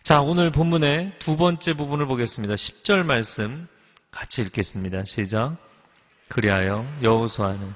자, 0.02 0.22
오늘 0.22 0.50
본문의 0.52 1.18
두 1.18 1.36
번째 1.36 1.74
부분을 1.74 2.06
보겠습니다. 2.06 2.54
10절 2.54 3.04
말씀 3.04 3.68
같이 4.10 4.40
읽겠습니다. 4.40 5.04
시작. 5.04 5.56
그리하여 6.28 6.86
여호수아는 7.02 7.74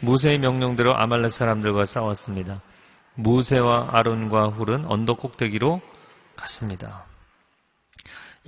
모세의 0.00 0.38
명령대로 0.38 0.96
아말렉 0.96 1.32
사람들과 1.32 1.86
싸웠습니다. 1.86 2.60
모세와 3.14 3.90
아론과 3.92 4.48
훌은 4.48 4.86
언덕 4.86 5.18
꼭대기로 5.18 5.80
갔습니다. 6.36 7.04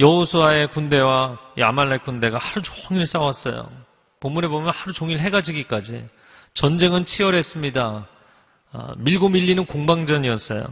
여호수아의 0.01 0.69
군대와 0.69 1.39
아말렉 1.61 2.05
군대가 2.05 2.39
하루 2.39 2.63
종일 2.63 3.07
싸웠어요. 3.07 3.71
본문에 4.21 4.49
보면 4.49 4.73
하루 4.73 4.93
종일 4.93 5.19
해가 5.21 5.43
지기까지 5.43 6.09
전쟁은 6.55 7.05
치열했습니다. 7.05 8.07
아, 8.73 8.95
밀고 8.97 9.29
밀리는 9.29 9.65
공방전이었어요. 9.67 10.67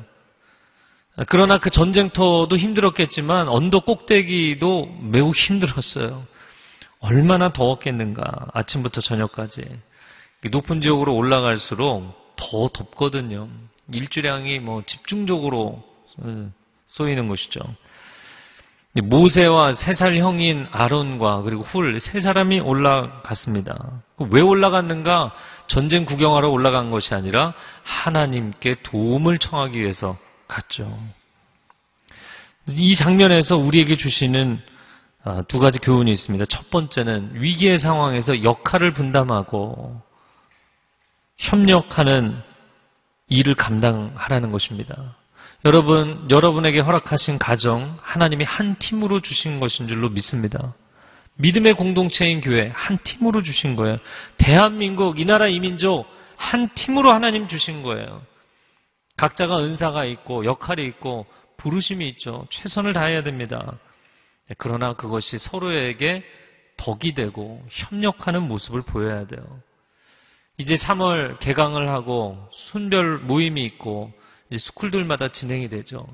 그러나 1.28 1.58
그 1.58 1.70
전쟁터도 1.70 2.56
힘들었겠지만 2.56 3.48
언덕 3.48 3.84
꼭대기도 3.84 4.98
매우 5.02 5.30
힘들었어요. 5.30 6.24
얼마나 7.02 7.52
더웠겠는가 7.52 8.48
아침부터 8.54 9.00
저녁까지 9.00 9.62
높은 10.50 10.80
지역으로 10.80 11.14
올라갈수록 11.14 12.34
더 12.36 12.68
덥거든요. 12.68 13.48
일주량이 13.92 14.58
뭐 14.60 14.82
집중적으로 14.86 15.82
어, 16.18 16.50
쏘이는 16.88 17.28
것이죠. 17.28 17.60
모세와 18.94 19.72
세 19.72 19.94
살 19.94 20.16
형인 20.16 20.66
아론과 20.70 21.42
그리고 21.42 21.62
훌 21.62 21.98
세 22.00 22.20
사람이 22.20 22.60
올라갔습니다. 22.60 24.02
왜 24.30 24.40
올라갔는가? 24.40 25.32
전쟁 25.66 26.04
구경하러 26.04 26.48
올라간 26.50 26.90
것이 26.90 27.14
아니라 27.14 27.54
하나님께 27.84 28.76
도움을 28.82 29.38
청하기 29.38 29.80
위해서 29.80 30.18
갔죠. 30.46 30.98
이 32.68 32.94
장면에서 32.94 33.56
우리에게 33.56 33.96
주시는 33.96 34.60
아, 34.60 34.71
두 35.48 35.58
가지 35.58 35.78
교훈이 35.78 36.10
있습니다. 36.10 36.46
첫 36.46 36.70
번째는 36.70 37.30
위기의 37.34 37.78
상황에서 37.78 38.42
역할을 38.42 38.92
분담하고 38.92 40.00
협력하는 41.36 42.40
일을 43.28 43.54
감당하라는 43.54 44.52
것입니다. 44.52 45.16
여러분, 45.64 46.26
여러분에게 46.28 46.80
허락하신 46.80 47.38
가정, 47.38 47.96
하나님이 48.02 48.44
한 48.44 48.76
팀으로 48.78 49.20
주신 49.20 49.60
것인 49.60 49.86
줄로 49.86 50.08
믿습니다. 50.08 50.74
믿음의 51.36 51.74
공동체인 51.74 52.40
교회, 52.40 52.70
한 52.74 52.98
팀으로 53.04 53.42
주신 53.42 53.76
거예요. 53.76 53.96
대한민국, 54.38 55.20
이 55.20 55.24
나라 55.24 55.46
이민족, 55.46 56.06
한 56.36 56.68
팀으로 56.74 57.12
하나님 57.12 57.46
주신 57.46 57.82
거예요. 57.82 58.22
각자가 59.16 59.60
은사가 59.60 60.04
있고, 60.04 60.44
역할이 60.44 60.84
있고, 60.86 61.26
부르심이 61.58 62.08
있죠. 62.08 62.46
최선을 62.50 62.92
다해야 62.92 63.22
됩니다. 63.22 63.78
네, 64.52 64.56
그러나 64.58 64.92
그것이 64.92 65.38
서로에게 65.38 66.22
덕이 66.76 67.14
되고, 67.14 67.64
협력하는 67.70 68.42
모습을 68.42 68.82
보여야 68.82 69.26
돼요. 69.26 69.42
이제 70.58 70.74
3월 70.74 71.38
개강을 71.38 71.88
하고 71.88 72.36
순별 72.52 73.20
모임이 73.20 73.64
있고 73.64 74.12
이제 74.50 74.58
스쿨들마다 74.58 75.28
진행이 75.28 75.70
되죠. 75.70 76.06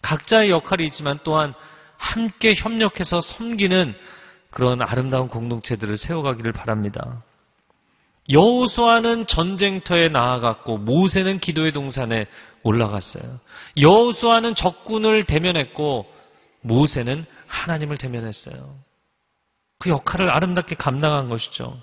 각자의 0.00 0.48
역할이 0.48 0.86
있지만 0.86 1.18
또한 1.22 1.52
함께 1.98 2.54
협력해서 2.54 3.20
섬기는 3.20 3.94
그런 4.50 4.80
아름다운 4.80 5.28
공동체들을 5.28 5.98
세워가기를 5.98 6.52
바랍니다. 6.52 7.22
여호수아는 8.30 9.26
전쟁터에 9.26 10.08
나아갔고 10.08 10.78
모세는 10.78 11.40
기도의 11.40 11.72
동산에 11.72 12.26
올라갔어요. 12.62 13.40
여호수아는 13.78 14.54
적군을 14.54 15.24
대면했고 15.24 16.11
모세는 16.62 17.24
하나님을 17.46 17.98
대면했어요. 17.98 18.76
그 19.78 19.90
역할을 19.90 20.30
아름답게 20.30 20.76
감당한 20.76 21.28
것이죠. 21.28 21.80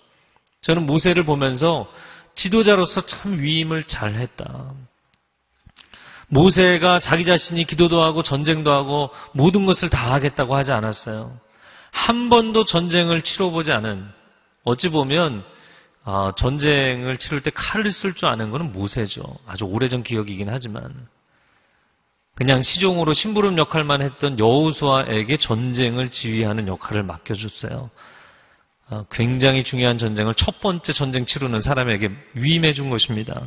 저는 0.62 0.86
모세를 0.86 1.24
보면서 1.24 1.92
지도자로서 2.36 3.06
참 3.06 3.40
위임을 3.40 3.84
잘했다. 3.84 4.74
모세가 6.30 7.00
자기 7.00 7.26
자신이 7.26 7.66
기도도 7.66 8.02
하고 8.02 8.24
전쟁도 8.24 8.72
하고 8.72 9.10
모든 9.34 9.66
것을 9.66 9.90
다 9.90 10.14
하겠다고 10.14 10.56
하지 10.56 10.72
않았어요. 10.72 11.38
한 11.92 12.30
번도 12.30 12.66
전쟁을 12.66 13.24
치러보지 13.24 13.72
않은 13.72 14.08
어찌 14.64 14.90
보면 14.90 15.44
아, 16.04 16.32
전쟁을 16.38 17.18
치를 17.18 17.42
때 17.42 17.52
칼을 17.54 17.92
쓸 17.92 18.14
줄 18.14 18.30
아는 18.30 18.52
것은 18.52 18.72
모세죠. 18.72 19.22
아주 19.46 19.66
오래전 19.66 20.04
기억이긴 20.04 20.50
하지만 20.50 21.08
그냥 22.40 22.62
시종으로 22.62 23.12
심부름 23.12 23.58
역할만 23.58 24.02
했던 24.02 24.40
여우수아에게 24.40 25.36
전쟁을 25.36 26.08
지휘하는 26.08 26.70
역할을 26.70 27.04
맡겨줬어요. 27.04 27.90
아, 28.90 29.04
굉장히 29.12 29.66
중요한 29.66 29.98
전쟁을 29.98 30.34
첫 30.36 30.62
번째 30.62 30.94
전쟁 30.94 31.26
치르는 31.26 31.62
사람에게 31.62 32.10
위임해 32.36 32.72
준 32.72 32.90
것입니다. 32.90 33.42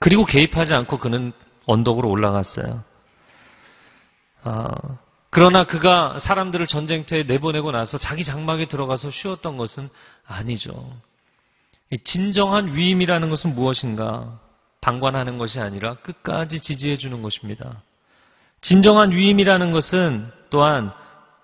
그리고 0.00 0.24
개입하지 0.24 0.74
않고 0.74 0.98
그는 0.98 1.32
언덕으로 1.66 2.10
올라갔어요. 2.10 2.82
아, 4.42 4.70
그러나 5.30 5.62
그가 5.62 6.18
사람들을 6.18 6.66
전쟁터에 6.66 7.22
내보내고 7.22 7.70
나서 7.70 7.96
자기 7.96 8.24
장막에 8.24 8.66
들어가서 8.66 9.12
쉬었던 9.12 9.56
것은 9.56 9.88
아니죠. 10.26 10.92
진정한 12.02 12.74
위임이라는 12.74 13.30
것은 13.30 13.54
무엇인가? 13.54 14.40
방관하는 14.84 15.38
것이 15.38 15.60
아니라 15.60 15.94
끝까지 15.94 16.60
지지해 16.60 16.98
주는 16.98 17.22
것입니다. 17.22 17.80
진정한 18.60 19.12
위임이라는 19.12 19.72
것은 19.72 20.30
또한 20.50 20.92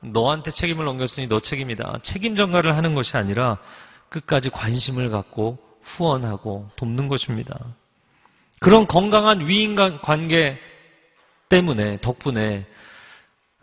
너한테 0.03 0.51
책임을 0.51 0.85
넘겼으니 0.85 1.27
너 1.27 1.41
책임이다. 1.41 2.01
책임 2.03 2.37
전가를 2.37 2.77
하는 2.77 2.95
것이 2.95 3.17
아니라 3.17 3.57
끝까지 4.11 4.51
관심을 4.51 5.09
갖고 5.09 5.59
후원하고 5.81 6.69
돕는 6.77 7.09
것입니다. 7.09 7.59
그런 8.61 8.87
건강한 8.87 9.49
위임 9.49 9.75
관계 9.75 10.59
때문에 11.49 11.99
덕분에 12.03 12.67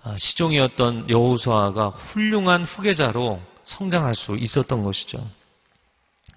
아, 0.03 0.15
시종이었던 0.17 1.11
여호수아가 1.11 1.89
훌륭한 1.89 2.63
후계자로 2.63 3.39
성장할 3.61 4.15
수 4.15 4.37
있었던 4.37 4.83
것이죠. 4.83 5.23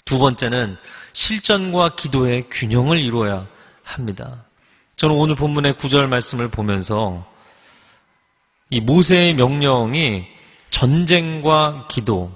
두 0.04 0.18
번째는 0.18 0.76
실전과 1.12 1.96
기도의 1.96 2.48
균형을 2.50 3.00
이루어야 3.00 3.46
합니다. 3.82 4.44
저는 4.96 5.14
오늘 5.14 5.34
본문의 5.34 5.76
구절 5.76 6.08
말씀을 6.08 6.48
보면서 6.48 7.26
이 8.70 8.80
모세의 8.80 9.34
명령이 9.34 10.26
전쟁과 10.70 11.88
기도 11.88 12.32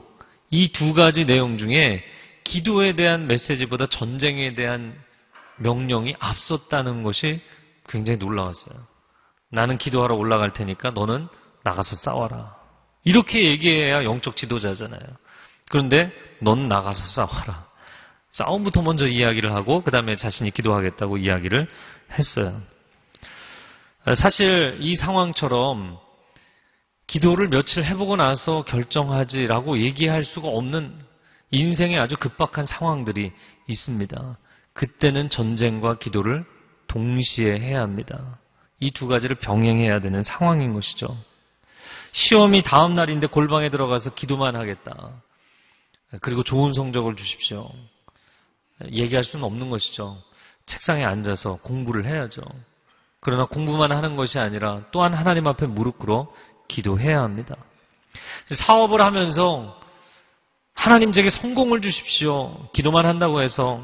이 0.50 0.68
두 0.72 0.94
가지 0.94 1.26
내용 1.26 1.58
중에 1.58 2.04
기도에 2.44 2.94
대한 2.94 3.26
메시지보다 3.26 3.86
전쟁에 3.86 4.54
대한 4.54 4.94
명령이 5.56 6.14
앞섰다는 6.18 7.02
것이 7.02 7.40
굉장히 7.88 8.18
놀라웠어요. 8.18 8.76
나는 9.50 9.78
기도하러 9.78 10.14
올라갈 10.14 10.52
테니까 10.52 10.90
너는 10.90 11.28
나가서 11.62 11.96
싸워라. 11.96 12.54
이렇게 13.04 13.44
얘기해야 13.44 14.04
영적 14.04 14.36
지도자잖아요. 14.36 15.02
그런데 15.70 16.12
넌 16.40 16.68
나가서 16.68 17.06
싸워라. 17.06 17.66
싸움부터 18.34 18.82
먼저 18.82 19.06
이야기를 19.06 19.52
하고 19.52 19.82
그 19.84 19.90
다음에 19.92 20.16
자신이 20.16 20.50
기도하겠다고 20.50 21.18
이야기를 21.18 21.68
했어요. 22.18 22.60
사실 24.16 24.76
이 24.80 24.96
상황처럼 24.96 25.98
기도를 27.06 27.48
며칠 27.48 27.84
해보고 27.84 28.16
나서 28.16 28.62
결정하지라고 28.64 29.78
얘기할 29.78 30.24
수가 30.24 30.48
없는 30.48 30.98
인생의 31.52 31.98
아주 31.98 32.16
급박한 32.16 32.66
상황들이 32.66 33.32
있습니다. 33.68 34.38
그때는 34.72 35.30
전쟁과 35.30 35.98
기도를 35.98 36.44
동시에 36.88 37.58
해야 37.60 37.82
합니다. 37.82 38.38
이 38.80 38.90
두 38.90 39.06
가지를 39.06 39.36
병행해야 39.36 40.00
되는 40.00 40.22
상황인 40.22 40.72
것이죠. 40.74 41.16
시험이 42.10 42.62
다음 42.62 42.96
날인데 42.96 43.28
골방에 43.28 43.70
들어가서 43.70 44.14
기도만 44.14 44.56
하겠다. 44.56 45.22
그리고 46.20 46.42
좋은 46.42 46.72
성적을 46.72 47.14
주십시오. 47.14 47.70
얘기할 48.90 49.22
수는 49.22 49.44
없는 49.44 49.70
것이죠. 49.70 50.18
책상에 50.66 51.04
앉아서 51.04 51.56
공부를 51.62 52.06
해야죠. 52.06 52.42
그러나 53.20 53.46
공부만 53.46 53.92
하는 53.92 54.16
것이 54.16 54.38
아니라 54.38 54.82
또한 54.92 55.14
하나님 55.14 55.46
앞에 55.46 55.66
무릎 55.66 55.98
꿇어 55.98 56.28
기도해야 56.68 57.22
합니다. 57.22 57.56
사업을 58.46 59.00
하면서 59.00 59.78
하나님 60.74 61.12
제게 61.12 61.30
성공을 61.30 61.80
주십시오. 61.80 62.68
기도만 62.72 63.06
한다고 63.06 63.40
해서 63.40 63.80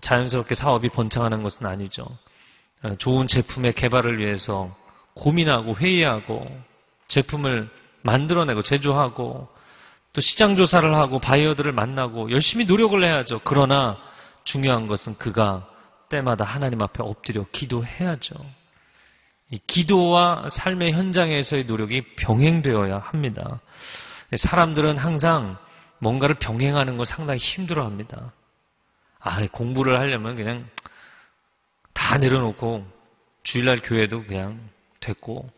자연스럽게 0.00 0.54
사업이 0.54 0.90
번창하는 0.90 1.42
것은 1.42 1.66
아니죠. 1.66 2.06
좋은 2.98 3.26
제품의 3.26 3.72
개발을 3.72 4.18
위해서 4.18 4.70
고민하고 5.14 5.76
회의하고 5.76 6.46
제품을 7.08 7.68
만들어내고 8.02 8.62
제조하고 8.62 9.48
또 10.12 10.20
시장 10.20 10.56
조사를 10.56 10.94
하고 10.94 11.18
바이어들을 11.18 11.72
만나고 11.72 12.30
열심히 12.30 12.66
노력을 12.66 13.02
해야죠. 13.02 13.40
그러나 13.44 13.96
중요한 14.46 14.86
것은 14.86 15.18
그가 15.18 15.68
때마다 16.08 16.44
하나님 16.44 16.80
앞에 16.82 17.02
엎드려 17.02 17.44
기도해야죠. 17.52 18.34
기도와 19.66 20.48
삶의 20.50 20.92
현장에서의 20.92 21.66
노력이 21.66 22.14
병행되어야 22.16 22.98
합니다. 22.98 23.60
사람들은 24.34 24.96
항상 24.96 25.56
뭔가를 25.98 26.36
병행하는 26.36 26.96
걸 26.96 27.06
상당히 27.06 27.38
힘들어 27.38 27.84
합니다. 27.84 28.32
아, 29.20 29.44
공부를 29.48 29.98
하려면 29.98 30.36
그냥 30.36 30.68
다 31.92 32.18
내려놓고 32.18 32.86
주일날 33.42 33.80
교회도 33.82 34.26
그냥 34.26 34.68
됐고 35.00 35.50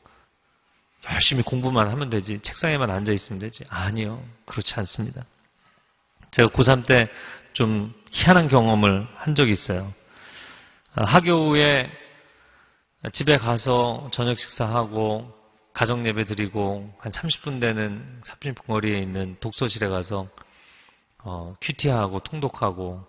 열심히 1.12 1.42
공부만 1.42 1.88
하면 1.90 2.10
되지 2.10 2.40
책상에만 2.40 2.90
앉아 2.90 3.12
있으면 3.12 3.38
되지 3.38 3.64
아니요 3.68 4.22
그렇지 4.46 4.74
않습니다. 4.76 5.24
제가 6.30 6.48
고3 6.48 6.86
때 6.86 7.10
좀 7.58 7.92
희한한 8.12 8.46
경험을 8.46 9.08
한 9.16 9.34
적이 9.34 9.50
있어요. 9.50 9.92
학교 10.94 11.48
후에 11.48 11.90
집에 13.12 13.36
가서 13.36 14.10
저녁 14.12 14.38
식사하고 14.38 15.28
가정 15.72 16.06
예배 16.06 16.24
드리고 16.26 16.94
한 16.98 17.10
30분 17.10 17.60
되는 17.60 18.22
30분 18.24 18.64
거리에 18.64 19.00
있는 19.00 19.36
독서실에 19.40 19.88
가서 19.88 20.28
어, 21.24 21.56
큐티하고 21.60 22.20
통독하고 22.20 23.04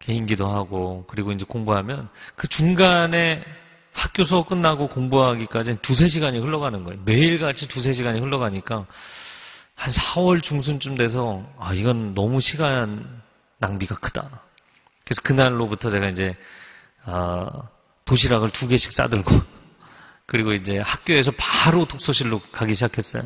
개인기도 0.00 0.48
하고 0.48 1.04
그리고 1.06 1.30
이제 1.30 1.44
공부하면 1.44 2.08
그 2.34 2.48
중간에 2.48 3.44
학교 3.92 4.24
수업 4.24 4.48
끝나고 4.48 4.88
공부하기까지 4.88 5.82
두세 5.82 6.08
시간이 6.08 6.40
흘러가는 6.40 6.82
거예요. 6.82 7.00
매일같이 7.04 7.68
두세 7.68 7.92
시간이 7.92 8.18
흘러가니까 8.18 8.86
한 9.76 9.92
4월 9.92 10.42
중순쯤 10.42 10.96
돼서 10.96 11.44
아 11.60 11.74
이건 11.74 12.14
너무 12.14 12.40
시간 12.40 13.21
낭비가 13.62 13.94
크다. 13.96 14.28
그래서 15.04 15.22
그날로부터 15.22 15.88
제가 15.88 16.08
이제 16.08 16.36
아, 17.04 17.48
도시락을 18.04 18.50
두 18.50 18.68
개씩 18.68 18.92
싸들고 18.92 19.30
그리고 20.26 20.52
이제 20.52 20.78
학교에서 20.78 21.32
바로 21.36 21.86
독서실로 21.86 22.40
가기 22.52 22.74
시작했어요. 22.74 23.22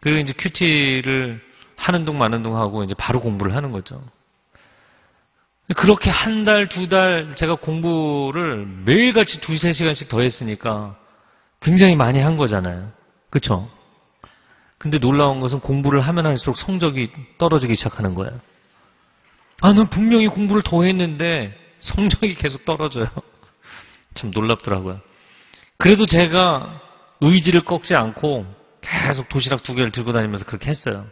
그리고 0.00 0.18
이제 0.20 0.32
큐티를 0.32 1.42
하는 1.76 2.04
동 2.04 2.18
마는 2.18 2.42
동 2.42 2.56
하고 2.56 2.84
이제 2.84 2.94
바로 2.94 3.20
공부를 3.20 3.54
하는 3.54 3.72
거죠. 3.72 4.02
그렇게 5.76 6.08
한 6.08 6.44
달, 6.44 6.68
두 6.68 6.88
달 6.88 7.34
제가 7.36 7.56
공부를 7.56 8.66
매일같이 8.86 9.40
두세 9.40 9.72
시간씩 9.72 10.08
더 10.08 10.20
했으니까 10.20 10.96
굉장히 11.60 11.94
많이 11.94 12.20
한 12.20 12.36
거잖아요. 12.36 12.90
그쵸? 13.30 13.68
근데 14.78 14.98
놀라운 14.98 15.40
것은 15.40 15.60
공부를 15.60 16.00
하면 16.00 16.26
할수록 16.26 16.56
성적이 16.56 17.10
떨어지기 17.36 17.74
시작하는 17.74 18.14
거예요. 18.14 18.40
아, 19.60 19.72
난 19.72 19.88
분명히 19.90 20.28
공부를 20.28 20.62
더 20.62 20.84
했는데 20.84 21.56
성적이 21.80 22.34
계속 22.34 22.64
떨어져요. 22.64 23.06
참 24.14 24.30
놀랍더라고요. 24.32 25.00
그래도 25.78 26.06
제가 26.06 26.80
의지를 27.20 27.62
꺾지 27.62 27.94
않고 27.94 28.46
계속 28.80 29.28
도시락 29.28 29.62
두 29.62 29.74
개를 29.74 29.90
들고 29.90 30.12
다니면서 30.12 30.44
그렇게 30.44 30.70
했어요. 30.70 31.06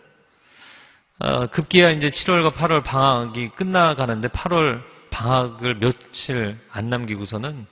어, 1.19 1.47
급기야 1.47 1.91
이제 1.91 2.09
7월과 2.09 2.55
8월 2.55 2.85
방학이 2.85 3.51
끝나가는데 3.51 4.29
8월 4.29 4.83
방학을 5.11 5.79
며칠 5.79 6.59
안 6.71 6.91
남기고서는 6.91 7.67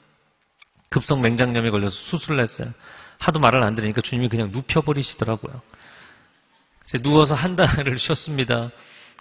급성 0.89 1.21
맹장염에 1.21 1.71
걸려서 1.71 1.95
수술을 1.95 2.41
했어요. 2.41 2.73
하도 3.19 3.39
말을 3.39 3.63
안 3.63 3.75
들으니까 3.75 4.01
주님이 4.01 4.29
그냥 4.29 4.51
눕혀버리시더라고요. 4.53 5.61
누워서 7.03 7.35
한 7.35 7.57
달을 7.57 7.99
쉬었습니다. 7.99 8.71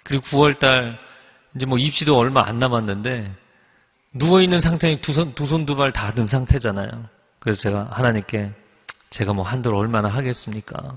그리고 0.04 0.24
9월달 0.24 0.96
이제 1.56 1.66
뭐 1.66 1.78
입시도 1.78 2.16
얼마 2.16 2.46
안 2.46 2.58
남았는데 2.58 3.32
누워있는 4.14 4.60
상태에 4.60 5.00
두 5.00 5.12
손, 5.12 5.34
두 5.34 5.44
손 5.46 5.66
두 5.66 5.76
발 5.76 5.92
다 5.92 6.12
든 6.14 6.26
상태잖아요. 6.26 7.08
그래서 7.40 7.60
제가 7.60 7.88
하나님께 7.90 8.52
제가 9.10 9.32
뭐 9.32 9.44
한들 9.44 9.74
얼마나 9.74 10.08
하겠습니까? 10.08 10.94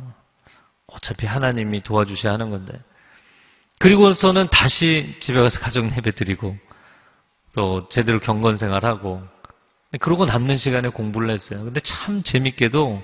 어차피 0.88 1.26
하나님이 1.26 1.82
도와주셔야 1.84 2.34
하는 2.34 2.50
건데. 2.50 2.80
그리고서는 3.80 4.48
다시 4.52 5.16
집에 5.20 5.40
가서 5.40 5.60
가정 5.60 5.92
예배 5.92 6.12
드리고 6.12 6.58
또 7.56 7.88
제대로 7.90 8.20
경건 8.20 8.58
생활하고 8.58 9.22
그러고 10.00 10.26
남는 10.26 10.58
시간에 10.58 10.90
공부를 10.90 11.30
했어요. 11.30 11.64
근데 11.64 11.80
참 11.82 12.24
재밌게도 12.24 13.04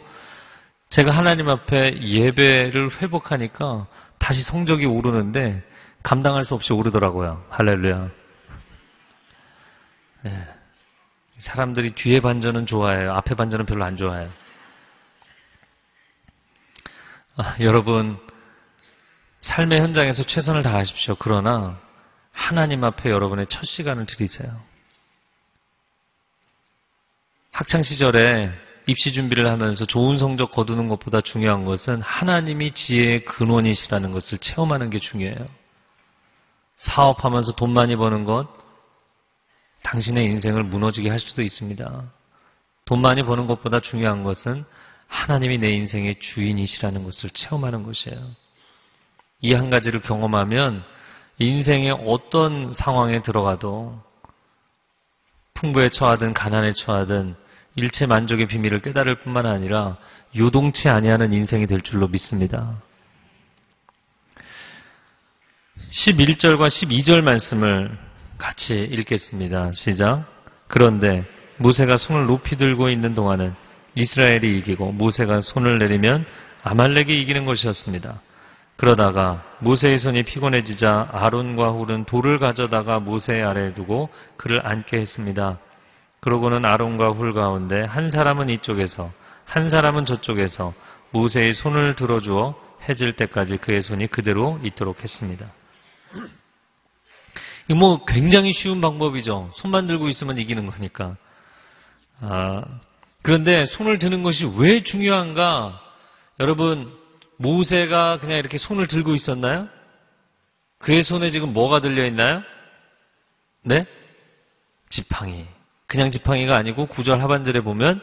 제가 0.90 1.12
하나님 1.12 1.50
앞에 1.50 2.02
예배를 2.02 3.02
회복하니까 3.02 3.88
다시 4.20 4.42
성적이 4.44 4.86
오르는데 4.86 5.64
감당할 6.04 6.46
수 6.46 6.54
없이 6.54 6.74
오르더라고요. 6.74 7.46
할렐루야. 7.50 8.10
네. 10.24 10.48
사람들이 11.38 11.92
뒤에 11.92 12.20
반전은 12.20 12.66
좋아해요. 12.66 13.14
앞에 13.14 13.36
반전은 13.36 13.66
별로 13.66 13.84
안 13.84 13.98
좋아해요. 13.98 14.32
아, 17.36 17.56
여러분, 17.62 18.20
삶의 19.40 19.80
현장에서 19.80 20.24
최선을 20.24 20.62
다하십시오. 20.62 21.16
그러나 21.16 21.80
하나님 22.32 22.84
앞에 22.84 23.10
여러분의 23.10 23.48
첫 23.48 23.66
시간을 23.66 24.06
드리세요. 24.06 24.52
학창 27.52 27.82
시절에 27.82 28.52
입시 28.88 29.14
준비를 29.14 29.48
하면서 29.48 29.86
좋은 29.86 30.18
성적 30.18 30.52
거두는 30.52 30.88
것보다 30.90 31.22
중요한 31.22 31.66
것은 31.66 32.02
하나님이 32.02 32.72
지혜의 32.74 33.26
근원이시라는 33.26 34.12
것을 34.12 34.38
체험하는 34.40 34.90
게 34.90 35.00
중요해요. 35.00 35.48
사업하면서 36.84 37.54
돈 37.54 37.74
많이 37.74 37.96
버는 37.96 38.24
것, 38.24 38.48
당신의 39.84 40.26
인생을 40.26 40.64
무너지게 40.64 41.10
할 41.10 41.20
수도 41.20 41.42
있습니다. 41.42 42.04
돈 42.86 43.02
많이 43.02 43.24
버는 43.24 43.48
것보다 43.48 43.80
중요한 43.80 44.24
것은 44.24 44.66
하나님이 45.08 45.58
내 45.60 45.70
인생의 45.70 46.16
주인이시라는 46.20 47.04
것을 47.04 47.30
체험하는 47.32 47.84
것이에요. 47.84 48.20
이 49.42 49.54
한 49.54 49.70
가지를 49.70 50.02
경험하면 50.02 50.84
인생의 51.38 51.92
어떤 52.08 52.74
상황에 52.74 53.22
들어가도 53.22 54.02
풍부에 55.54 55.90
처하든 55.90 56.34
가난에 56.34 56.74
처하든 56.74 57.36
일체 57.76 58.06
만족의 58.06 58.48
비밀을 58.48 58.82
깨달을 58.82 59.20
뿐만 59.20 59.46
아니라 59.46 59.98
요동치 60.36 60.90
아니하는 60.90 61.34
인생이 61.34 61.68
될 61.68 61.82
줄로 61.82 62.08
믿습니다. 62.08 62.82
11절과 65.94 66.70
12절 66.70 67.22
말씀을 67.22 67.96
같이 68.40 68.74
읽겠습니다. 68.74 69.74
시작. 69.74 70.26
그런데 70.68 71.24
모세가 71.58 71.98
손을 71.98 72.26
높이 72.26 72.58
들고 72.58 72.90
있는 72.90 73.14
동안은 73.14 73.54
이스라엘이 73.94 74.58
이기고 74.58 74.92
모세가 74.94 75.42
손을 75.42 75.78
내리면 75.78 76.26
아말렉이 76.64 77.22
이기는 77.22 77.46
것이었습니다. 77.46 78.20
그러다가 78.76 79.44
모세의 79.60 80.00
손이 80.00 80.24
피곤해지자 80.24 81.10
아론과 81.12 81.70
훌은 81.74 82.06
돌을 82.06 82.40
가져다가 82.40 83.00
모세 83.00 83.44
아래에 83.44 83.74
두고 83.74 84.10
그를 84.36 84.66
앉게 84.66 84.98
했습니다. 84.98 85.60
그러고는 86.22 86.66
아론과 86.66 87.12
훌 87.12 87.36
가운데 87.36 87.84
한 87.84 88.10
사람은 88.10 88.50
이쪽에서 88.50 89.12
한 89.46 89.70
사람은 89.70 90.08
저쪽에서 90.08 90.74
모세의 91.12 91.54
손을 91.54 91.96
들어주어 91.96 92.56
해질 92.90 93.14
때까지 93.14 93.58
그의 93.58 93.84
손이 93.84 94.08
그대로 94.08 94.60
있도록 94.64 95.04
했습니다. 95.04 95.46
이뭐 97.70 98.06
굉장히 98.06 98.52
쉬운 98.52 98.82
방법이죠. 98.82 99.52
손만 99.56 99.88
들고 99.88 100.10
있으면 100.10 100.38
이기는 100.38 100.66
거니까. 100.66 101.16
아, 102.20 102.64
그런데 103.22 103.66
손을 103.66 104.00
드는 104.00 104.24
것이 104.24 104.46
왜 104.58 104.84
중요한가? 104.84 105.80
여러분 106.40 106.92
모세가 107.38 108.20
그냥 108.20 108.38
이렇게 108.38 108.58
손을 108.58 108.88
들고 108.88 109.16
있었나요? 109.16 109.68
그의 110.80 111.04
손에 111.04 111.30
지금 111.30 111.54
뭐가 111.54 111.80
들려 111.80 112.06
있나요? 112.06 112.44
네? 113.64 113.86
지팡이. 114.90 115.46
그냥 115.88 116.12
지팡이가 116.12 116.56
아니고 116.56 116.88
구절 116.88 117.22
하반절에 117.22 117.62
보면 117.62 118.02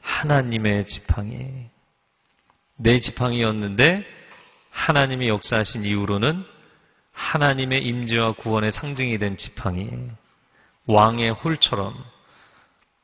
하나님의 0.00 0.86
지팡이. 0.88 1.66
내 2.76 2.98
지팡이였는데 2.98 4.04
하나님이 4.70 5.28
역사하신 5.28 5.84
이후로는 5.84 6.44
하나님의 7.16 7.82
임재와 7.84 8.32
구원의 8.32 8.72
상징이 8.72 9.18
된 9.18 9.36
지팡이. 9.36 9.90
왕의 10.86 11.30
홀처럼. 11.30 11.94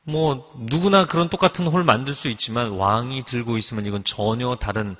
뭐 0.05 0.53
누구나 0.69 1.05
그런 1.05 1.29
똑같은 1.29 1.65
홀 1.67 1.83
만들 1.83 2.13
수 2.13 2.27
있지만 2.29 2.71
왕이 2.71 3.23
들고 3.25 3.57
있으면 3.57 3.85
이건 3.85 4.03
전혀 4.03 4.55
다른 4.55 4.95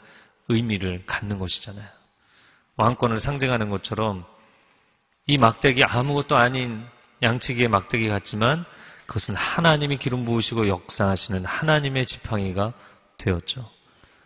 의미를 0.50 1.04
갖는 1.06 1.40
것이잖아요. 1.40 1.86
왕권을 2.78 3.20
상징하는 3.20 3.70
것처럼 3.70 4.26
이 5.28 5.38
막대기 5.38 5.84
아무것도 5.84 6.36
아닌 6.36 6.84
양치기의 7.22 7.68
막대기 7.68 8.10
같지만 8.10 8.66
그것은 9.06 9.36
하나님이 9.36 9.98
기름 9.98 10.26
부으시고 10.26 10.68
역사하시는 10.68 11.46
하나님의 11.46 12.06
지팡이가 12.06 12.74
되었죠. 13.18 13.70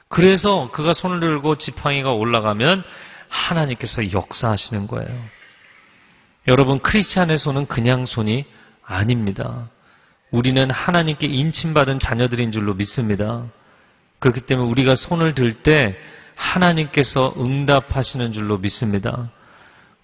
그래서 0.07 0.71
그가 0.71 0.93
손을 0.93 1.19
들고 1.19 1.57
지팡이가 1.57 2.11
올라가면 2.11 2.83
하나님께서 3.29 4.11
역사하시는 4.11 4.87
거예요. 4.87 5.25
여러분 6.47 6.79
크리스찬의 6.79 7.37
손은 7.37 7.67
그냥 7.67 8.05
손이 8.05 8.45
아닙니다. 8.83 9.69
우리는 10.31 10.69
하나님께 10.69 11.27
인침받은 11.27 11.99
자녀들인 11.99 12.51
줄로 12.51 12.73
믿습니다. 12.73 13.45
그렇기 14.19 14.41
때문에 14.41 14.69
우리가 14.69 14.95
손을 14.95 15.35
들 15.35 15.61
때 15.63 15.97
하나님께서 16.35 17.33
응답하시는 17.37 18.31
줄로 18.31 18.57
믿습니다. 18.57 19.29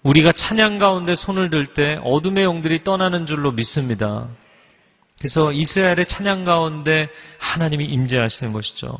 우리가 0.02 0.32
찬양 0.32 0.78
가운데 0.78 1.14
손을 1.14 1.48
들 1.48 1.72
때 1.74 1.98
어둠의 2.02 2.44
영들이 2.44 2.84
떠나는 2.84 3.26
줄로 3.26 3.52
믿습니다. 3.52 4.28
그래서 5.18 5.52
이스라엘의 5.52 6.06
찬양 6.06 6.44
가운데 6.44 7.08
하나님이 7.38 7.86
임재하시는 7.86 8.52
것이죠. 8.52 8.98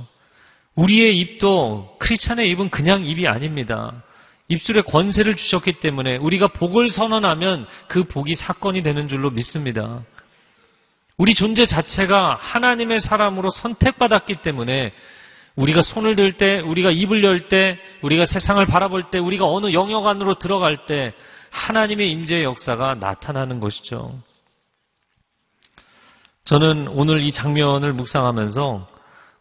우리의 0.77 1.19
입도 1.19 1.97
크리스찬의 1.99 2.49
입은 2.51 2.71
그냥 2.71 3.05
입이 3.05 3.29
아닙니다. 3.29 4.03
입술에 4.55 4.83
권세를 4.83 5.37
주셨기 5.37 5.81
때문에 5.81 6.17
우리가 6.17 6.49
복을 6.49 6.89
선언하면 6.89 7.67
그 7.89 8.05
복이 8.05 8.35
사건이 8.35 8.83
되는 8.83 9.09
줄로 9.09 9.31
믿습니다. 9.31 10.03
우리 11.17 11.35
존재 11.35 11.65
자체가 11.67 12.37
하나님의 12.41 13.01
사람으로 13.01 13.51
선택받았기 13.51 14.37
때문에 14.37 14.93
우리가 15.57 15.83
손을 15.83 16.17
들 16.17 16.33
때, 16.33 16.59
우리가 16.59 16.91
입을 16.91 17.23
열 17.23 17.49
때, 17.49 17.79
우리가 18.03 18.25
세상을 18.25 18.65
바라볼 18.67 19.11
때, 19.11 19.19
우리가 19.19 19.47
어느 19.47 19.73
영역 19.73 20.07
안으로 20.07 20.35
들어갈 20.35 20.87
때 20.87 21.15
하나님의 21.51 22.11
임재의 22.11 22.43
역사가 22.43 22.97
나타나는 22.97 23.61
것이죠. 23.61 24.19
저는 26.45 26.89
오늘 26.89 27.23
이 27.23 27.31
장면을 27.31 27.93
묵상하면서 27.93 28.89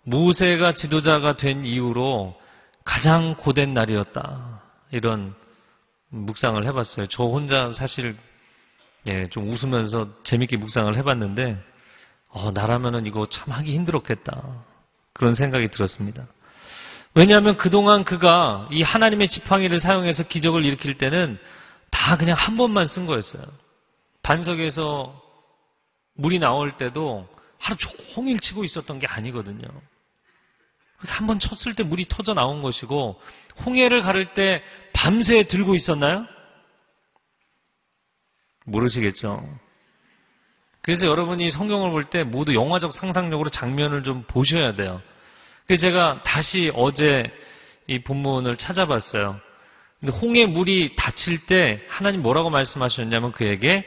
모세가 0.04 0.74
지도자가 0.74 1.38
된 1.38 1.66
이후로 1.66 2.36
가장 2.86 3.36
고된 3.36 3.74
날이었다. 3.74 4.53
이런 4.94 5.34
묵상을 6.10 6.64
해봤어요. 6.66 7.08
저 7.08 7.24
혼자 7.24 7.72
사실 7.72 8.16
예, 9.08 9.28
좀 9.30 9.50
웃으면서 9.50 10.08
재밌게 10.24 10.58
묵상을 10.58 10.96
해봤는데, 10.96 11.62
어, 12.30 12.52
나라면은 12.52 13.06
이거 13.06 13.26
참 13.26 13.52
하기 13.52 13.74
힘들었겠다. 13.74 14.64
그런 15.14 15.36
생각이 15.36 15.68
들었습니다. 15.68 16.26
왜냐하면 17.16 17.58
그동안 17.58 18.04
그가 18.04 18.68
이 18.72 18.82
하나님의 18.82 19.28
지팡이를 19.28 19.80
사용해서 19.80 20.24
기적을 20.24 20.64
일으킬 20.64 20.98
때는 20.98 21.38
다 21.92 22.18
그냥 22.18 22.36
한 22.38 22.56
번만 22.56 22.88
쓴 22.88 23.06
거였어요. 23.06 23.44
반석에서 24.24 25.22
물이 26.16 26.40
나올 26.40 26.78
때도 26.78 27.28
하루 27.60 27.78
종일 27.78 28.40
치고 28.40 28.64
있었던 28.64 29.00
게 29.00 29.08
아니거든요. 29.08 29.68
한 31.08 31.28
번 31.28 31.40
쳤을 31.40 31.76
때 31.76 31.84
물이 31.84 32.06
터져 32.10 32.34
나온 32.34 32.62
것이고 32.62 33.20
홍해를 33.66 34.02
가를 34.02 34.34
때 34.34 34.64
밤새 34.94 35.44
들고 35.44 35.76
있었나요? 35.76 36.26
모르시겠죠? 38.66 39.44
그래서 40.82 41.08
여러분이 41.08 41.50
성경을 41.52 41.92
볼 41.92 42.06
때 42.06 42.24
모두 42.24 42.54
영화적 42.54 42.94
상상력으로 42.94 43.50
장면을 43.50 44.04
좀 44.04 44.24
보셔야 44.24 44.74
돼요. 44.76 45.02
그래서 45.66 45.82
제가 45.82 46.24
다시 46.24 46.72
어제 46.76 47.32
이 47.88 48.00
본문을 48.00 48.58
찾아봤어요. 48.58 49.40
근데 50.00 50.14
홍해 50.18 50.46
물이 50.46 50.96
닫힐 50.98 51.46
때 51.46 51.82
하나님 51.88 52.22
뭐라고 52.22 52.50
말씀하셨냐면 52.50 53.32
그에게 53.32 53.86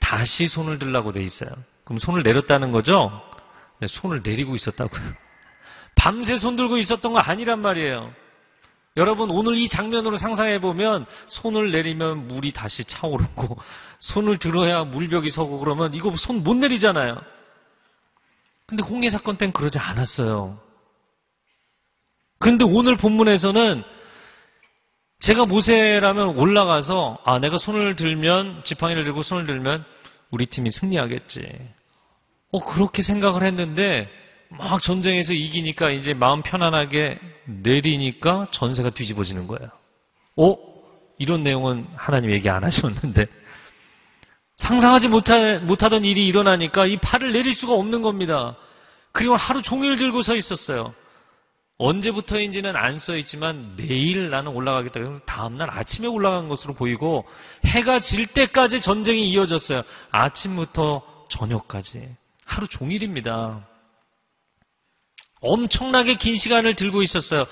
다시 0.00 0.46
손을 0.46 0.78
들라고 0.78 1.12
돼 1.12 1.22
있어요. 1.22 1.50
그럼 1.84 1.98
손을 1.98 2.22
내렸다는 2.22 2.72
거죠? 2.72 3.22
네, 3.80 3.86
손을 3.86 4.20
내리고 4.22 4.54
있었다고요. 4.54 5.23
밤새 5.96 6.36
손 6.36 6.56
들고 6.56 6.78
있었던 6.78 7.12
거 7.12 7.18
아니란 7.18 7.60
말이에요. 7.60 8.12
여러분 8.96 9.30
오늘 9.30 9.56
이 9.56 9.68
장면으로 9.68 10.18
상상해 10.18 10.60
보면 10.60 11.06
손을 11.26 11.72
내리면 11.72 12.28
물이 12.28 12.52
다시 12.52 12.84
차오르고 12.84 13.58
손을 13.98 14.38
들어야 14.38 14.84
물벽이 14.84 15.30
서고 15.30 15.58
그러면 15.58 15.94
이거 15.94 16.14
손 16.16 16.44
못 16.44 16.54
내리잖아요. 16.56 17.20
근데 18.66 18.82
홍해 18.84 19.10
사건 19.10 19.36
땐 19.36 19.52
그러지 19.52 19.78
않았어요. 19.78 20.58
그런데 22.38 22.64
오늘 22.64 22.96
본문에서는 22.96 23.82
제가 25.20 25.46
모세라면 25.46 26.36
올라가서 26.38 27.18
아 27.24 27.38
내가 27.38 27.56
손을 27.58 27.96
들면 27.96 28.62
지팡이를 28.64 29.04
들고 29.04 29.22
손을 29.22 29.46
들면 29.46 29.84
우리 30.30 30.46
팀이 30.46 30.70
승리하겠지. 30.70 31.68
어 32.52 32.58
그렇게 32.64 33.02
생각을 33.02 33.42
했는데 33.42 34.08
막 34.50 34.80
전쟁에서 34.82 35.32
이기니까 35.32 35.90
이제 35.90 36.14
마음 36.14 36.42
편안하게 36.42 37.18
내리니까 37.46 38.46
전세가 38.52 38.90
뒤집어지는 38.90 39.46
거예요. 39.46 39.70
어? 40.36 40.56
이런 41.18 41.42
내용은 41.42 41.86
하나님 41.96 42.30
얘기 42.30 42.48
안 42.48 42.64
하셨는데 42.64 43.26
상상하지 44.56 45.08
못하, 45.08 45.58
못하던 45.58 46.04
일이 46.04 46.26
일어나니까 46.26 46.86
이 46.86 46.96
팔을 46.98 47.32
내릴 47.32 47.54
수가 47.54 47.74
없는 47.74 48.02
겁니다. 48.02 48.56
그리고 49.12 49.36
하루 49.36 49.62
종일 49.62 49.96
들고 49.96 50.22
서 50.22 50.34
있었어요. 50.34 50.94
언제부터인지는 51.76 52.76
안 52.76 52.98
써 52.98 53.16
있지만 53.16 53.74
내일 53.76 54.30
나는 54.30 54.52
올라가겠다. 54.52 55.00
그럼 55.00 55.20
다음날 55.26 55.70
아침에 55.70 56.06
올라간 56.06 56.48
것으로 56.48 56.74
보이고 56.74 57.26
해가 57.64 57.98
질 57.98 58.26
때까지 58.28 58.80
전쟁이 58.80 59.28
이어졌어요. 59.28 59.82
아침부터 60.12 61.02
저녁까지. 61.30 62.08
하루 62.44 62.68
종일입니다. 62.68 63.66
엄청나게 65.44 66.14
긴 66.16 66.36
시간을 66.36 66.74
들고 66.74 67.02
있었어요. 67.02 67.44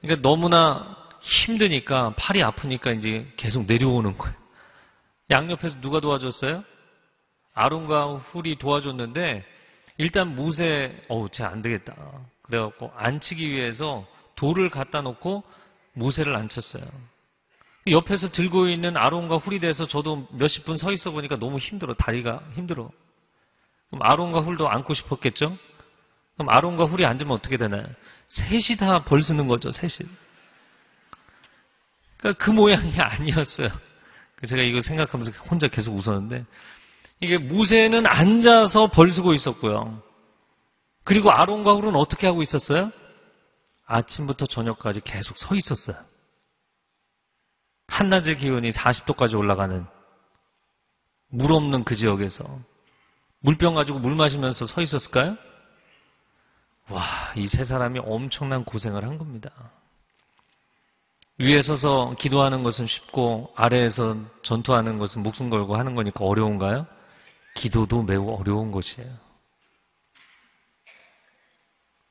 그러니까 0.00 0.28
너무나 0.28 0.96
힘드니까 1.20 2.14
팔이 2.16 2.42
아프니까 2.42 2.92
이제 2.92 3.26
계속 3.36 3.66
내려오는 3.66 4.16
거예요. 4.18 4.36
양옆에서 5.30 5.80
누가 5.80 6.00
도와줬어요? 6.00 6.64
아론과 7.54 8.14
훌이 8.14 8.56
도와줬는데 8.56 9.44
일단 9.98 10.34
모세 10.34 10.94
어우 11.08 11.28
쟤 11.30 11.44
안 11.44 11.62
되겠다. 11.62 11.94
그래갖고 12.42 12.92
앉히기 12.96 13.50
위해서 13.50 14.06
돌을 14.36 14.68
갖다 14.70 15.02
놓고 15.02 15.44
모세를 15.94 16.34
앉혔어요. 16.34 16.84
옆에서 17.88 18.30
들고 18.30 18.68
있는 18.68 18.96
아론과 18.96 19.36
훌이 19.36 19.60
돼서 19.60 19.86
저도 19.86 20.28
몇십 20.32 20.64
분 20.64 20.76
서 20.76 20.92
있어 20.92 21.10
보니까 21.10 21.36
너무 21.36 21.58
힘들어. 21.58 21.94
다리가 21.94 22.42
힘들어. 22.54 22.90
그럼 23.90 24.02
아론과 24.02 24.40
훌도 24.40 24.68
앉고 24.68 24.94
싶었겠죠? 24.94 25.56
그럼 26.34 26.48
아론과 26.48 26.84
훌이 26.84 27.04
앉으면 27.04 27.32
어떻게 27.32 27.56
되나요? 27.56 27.84
셋이 28.28 28.78
다 28.78 28.98
벌 29.04 29.22
쓰는 29.22 29.46
거죠, 29.48 29.70
셋이. 29.70 30.08
그러니까 32.18 32.44
그 32.44 32.50
모양이 32.50 32.92
아니었어요. 32.98 33.68
제가 34.46 34.62
이거 34.62 34.80
생각하면서 34.80 35.32
혼자 35.44 35.68
계속 35.68 35.94
웃었는데, 35.94 36.44
이게 37.20 37.38
모세는 37.38 38.06
앉아서 38.06 38.88
벌 38.88 39.12
쓰고 39.12 39.34
있었고요. 39.34 40.02
그리고 41.04 41.30
아론과 41.30 41.74
훌은 41.74 41.94
어떻게 41.94 42.26
하고 42.26 42.42
있었어요? 42.42 42.90
아침부터 43.86 44.46
저녁까지 44.46 45.02
계속 45.02 45.38
서 45.38 45.54
있었어요. 45.54 45.96
한낮의 47.88 48.38
기온이 48.38 48.70
40도까지 48.70 49.36
올라가는 49.36 49.86
물 51.28 51.52
없는 51.52 51.84
그 51.84 51.94
지역에서 51.94 52.44
물병 53.40 53.74
가지고 53.74 53.98
물 53.98 54.14
마시면서 54.14 54.66
서 54.66 54.80
있었을까요? 54.80 55.36
와, 56.88 57.32
이 57.36 57.46
세 57.46 57.64
사람이 57.64 58.00
엄청난 58.04 58.64
고생을 58.64 59.04
한 59.04 59.18
겁니다. 59.18 59.50
위에 61.38 61.62
서서 61.62 62.14
기도하는 62.18 62.62
것은 62.62 62.86
쉽고 62.86 63.52
아래에서 63.56 64.16
전투하는 64.42 64.98
것은 64.98 65.22
목숨 65.22 65.50
걸고 65.50 65.76
하는 65.76 65.94
거니까 65.94 66.24
어려운가요? 66.24 66.86
기도도 67.54 68.02
매우 68.02 68.30
어려운 68.34 68.70
것이에요. 68.70 69.10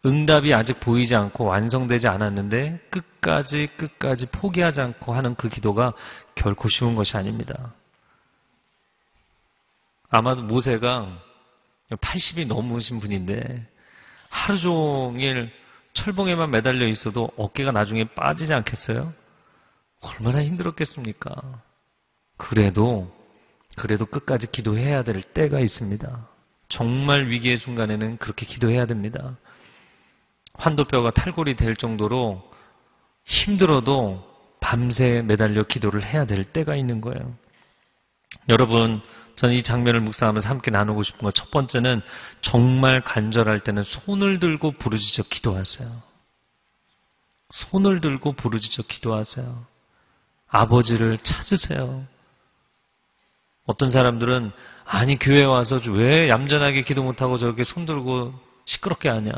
응답이 0.06 0.54
아직 0.54 0.80
보이지 0.80 1.16
않고 1.16 1.46
완성되지 1.46 2.08
않았는데 2.08 2.88
끝까지 2.90 3.68
끝까지 3.78 4.26
포기하지 4.28 4.82
않고 4.82 5.14
하는 5.14 5.36
그 5.36 5.48
기도가 5.48 5.94
결코 6.34 6.70
쉬운 6.70 6.96
것이 6.96 7.16
아닙니다. 7.16 7.74
아마도 10.10 10.42
모세가 10.42 11.08
80이 11.92 12.48
넘으신 12.48 13.00
분인데 13.00 13.68
하루 14.32 14.58
종일 14.58 15.52
철봉에만 15.94 16.50
매달려 16.52 16.88
있어도 16.88 17.30
어깨가 17.38 17.72
나중에 17.72 18.06
빠지지 18.15 18.54
않겠어요? 18.54 19.13
얼마나 20.00 20.41
힘들었겠습니까? 20.41 21.62
그래도, 22.38 23.13
그래도 23.76 24.06
끝까지 24.06 24.50
기도해야 24.50 25.04
될 25.04 25.22
때가 25.22 25.60
있습니다. 25.60 26.28
정말 26.70 27.28
위기의 27.28 27.58
순간에는 27.58 28.17
그렇게 28.17 28.46
기도해야 28.46 28.86
됩니다. 28.86 29.38
환도뼈가 30.54 31.12
탈골이 31.12 31.56
될 31.56 31.76
정도로 31.76 32.41
힘들어도 33.26 34.26
밤새 34.62 35.22
매달려 35.24 35.63
기도를 35.63 36.06
해야 36.06 36.26
될 36.26 36.46
때가 36.46 36.76
있는 36.76 37.02
거예요. 37.02 37.36
여러분, 38.48 39.02
저는 39.36 39.56
이 39.56 39.63
장면을 39.63 40.02
묵상하면서 40.02 40.48
함께 40.48 40.72
나누고 40.72 41.04
싶은 41.04 41.20
것 41.22 41.34
첫 41.34 41.50
번째는 41.52 42.02
정말 42.41 43.02
간절할 43.02 43.60
때는 43.62 43.84
손을 43.84 44.39
들고 44.39 44.74
부르짖어 44.74 45.26
기도하세요. 45.30 45.89
손을 47.52 48.02
들고 48.02 48.34
부르짖어 48.34 48.84
기도하세요. 48.88 49.65
아버지를 50.48 51.17
찾으세요. 51.20 52.06
어떤 53.65 53.91
사람들은 53.91 54.52
아니 54.86 55.17
교회 55.17 55.44
와서 55.44 55.80
왜 55.88 56.30
얌전하게 56.30 56.84
기도 56.84 57.04
못하고 57.04 57.38
저렇게 57.38 57.63
손 57.63 57.86
들고 57.86 58.34
시끄럽게 58.65 59.10
하냐. 59.10 59.32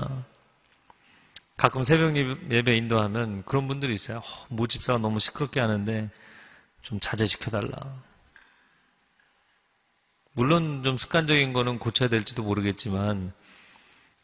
가끔 1.55 1.83
새벽 1.83 2.15
예배 2.15 2.75
인도하면 2.75 3.43
그런 3.45 3.67
분들이 3.67 3.93
있어요. 3.93 4.17
어, 4.17 4.45
모 4.49 4.67
집사가 4.67 4.99
너무 4.99 5.19
시끄럽게 5.19 5.59
하는데 5.59 6.09
좀 6.81 6.99
자제시켜달라. 6.99 7.69
물론 10.33 10.83
좀 10.83 10.97
습관적인 10.97 11.53
거는 11.53 11.79
고쳐야 11.79 12.09
될지도 12.09 12.43
모르겠지만 12.43 13.31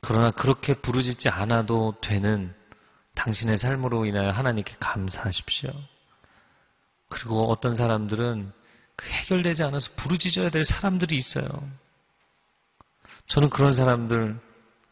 그러나 0.02 0.32
그렇게 0.32 0.74
부르짖지 0.74 1.30
않아도 1.30 1.96
되는 2.02 2.54
당신의 3.16 3.58
삶으로 3.58 4.06
인하여 4.06 4.32
하나님께 4.32 4.76
감사하십시오. 4.80 5.72
그리고 7.10 7.50
어떤 7.52 7.76
사람들은 7.76 8.52
그 8.96 9.08
해결되지 9.08 9.64
않아서 9.64 9.92
부르짖어야 9.96 10.50
될 10.50 10.64
사람들이 10.64 11.16
있어요. 11.16 11.48
저는 13.28 13.50
그런 13.50 13.74
사람들 13.74 14.40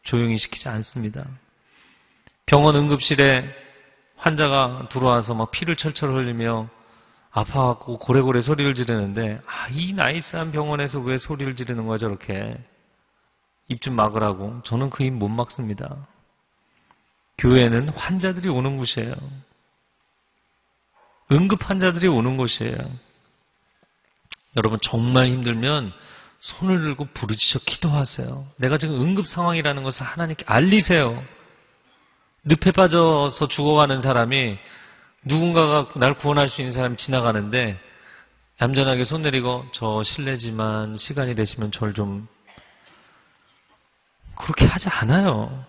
조용히 0.02 0.36
시키지 0.36 0.68
않습니다. 0.68 1.26
병원 2.46 2.76
응급실에 2.76 3.44
환자가 4.16 4.88
들어와서 4.90 5.34
막 5.34 5.50
피를 5.50 5.76
철철 5.76 6.12
흘리며 6.12 6.68
아파갖고 7.30 7.98
고래고래 7.98 8.40
소리를 8.40 8.74
지르는데 8.74 9.40
아, 9.46 9.68
이 9.70 9.92
나이스한 9.92 10.50
병원에서 10.52 10.98
왜 11.00 11.18
소리를 11.18 11.54
지르는 11.56 11.86
거야 11.86 11.98
저렇게 11.98 12.56
입 13.68 13.80
좀 13.82 13.94
막으라고 13.94 14.62
저는 14.64 14.90
그 14.90 15.04
입 15.04 15.12
못 15.12 15.28
막습니다. 15.28 16.06
교회는 17.38 17.90
환자들이 17.90 18.48
오는 18.48 18.76
곳이에요. 18.78 19.14
응급 21.30 21.68
환자들이 21.68 22.08
오는 22.08 22.36
곳이에요. 22.36 22.76
여러분 24.56 24.78
정말 24.82 25.26
힘들면 25.28 25.92
손을 26.40 26.80
들고 26.80 27.06
부르짖어 27.12 27.60
기도하세요. 27.66 28.46
내가 28.56 28.78
지금 28.78 29.00
응급 29.00 29.26
상황이라는 29.26 29.82
것을 29.82 30.04
하나님께 30.06 30.44
알리세요. 30.48 31.22
늪에 32.44 32.70
빠져서 32.72 33.48
죽어가는 33.48 34.00
사람이 34.00 34.58
누군가가 35.24 35.98
날 35.98 36.14
구원할 36.14 36.48
수 36.48 36.60
있는 36.60 36.72
사람이 36.72 36.96
지나가는데 36.96 37.78
얌전하게 38.60 39.04
손 39.04 39.22
내리고 39.22 39.64
저 39.72 40.02
실례지만 40.02 40.96
시간이 40.96 41.34
되시면 41.34 41.70
저를 41.72 41.94
좀 41.94 42.26
그렇게 44.36 44.66
하지 44.66 44.88
않아요. 44.88 45.64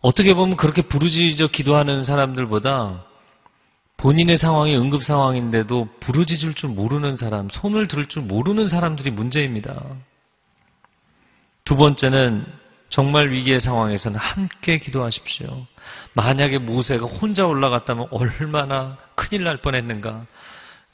어떻게 0.00 0.32
보면 0.34 0.56
그렇게 0.56 0.82
부르짖어 0.82 1.48
기도하는 1.48 2.04
사람들보다 2.04 3.04
본인의 3.98 4.38
상황이 4.38 4.74
응급 4.74 5.04
상황인데도 5.04 5.88
부르짖을 6.00 6.54
줄 6.54 6.70
모르는 6.70 7.16
사람, 7.16 7.50
손을 7.50 7.86
들 7.86 8.08
줄 8.08 8.22
모르는 8.22 8.68
사람들이 8.68 9.10
문제입니다. 9.10 9.78
두 11.64 11.76
번째는 11.76 12.46
정말 12.90 13.30
위기의 13.30 13.60
상황에서는 13.60 14.18
함께 14.18 14.78
기도하십시오. 14.78 15.66
만약에 16.14 16.58
모세가 16.58 17.06
혼자 17.06 17.46
올라갔다면 17.46 18.08
얼마나 18.10 18.98
큰일 19.14 19.44
날 19.44 19.58
뻔했는가. 19.58 20.26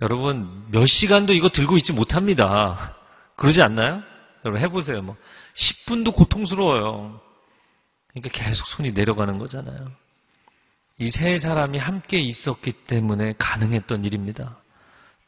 여러분 0.02 0.66
몇 0.70 0.86
시간도 0.86 1.32
이거 1.32 1.48
들고 1.48 1.76
있지 1.78 1.92
못합니다. 1.92 2.94
그러지 3.36 3.62
않나요? 3.62 4.02
여러분 4.44 4.62
해보세요. 4.62 5.02
뭐 5.02 5.16
10분도 5.56 6.14
고통스러워요. 6.14 7.20
그러니까 8.08 8.30
계속 8.30 8.66
손이 8.68 8.92
내려가는 8.92 9.38
거잖아요. 9.38 9.90
이 10.98 11.10
세 11.10 11.38
사람이 11.38 11.78
함께 11.78 12.18
있었기 12.18 12.72
때문에 12.72 13.34
가능했던 13.38 14.04
일입니다. 14.04 14.56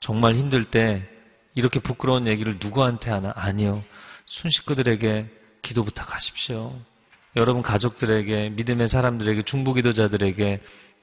정말 0.00 0.34
힘들 0.34 0.64
때 0.64 1.06
이렇게 1.54 1.80
부끄러운 1.80 2.26
얘기를 2.26 2.56
누구한테 2.60 3.10
하나? 3.10 3.32
아니요. 3.34 3.82
순식그들에게 4.26 5.28
기도 5.62 5.84
부탁하십시오. 5.84 6.72
여러분 7.36 7.62
가족들에게, 7.62 8.50
믿음의 8.50 8.88
사람들에게, 8.88 9.42
중보 9.42 9.74
기도자들에게 9.74 10.60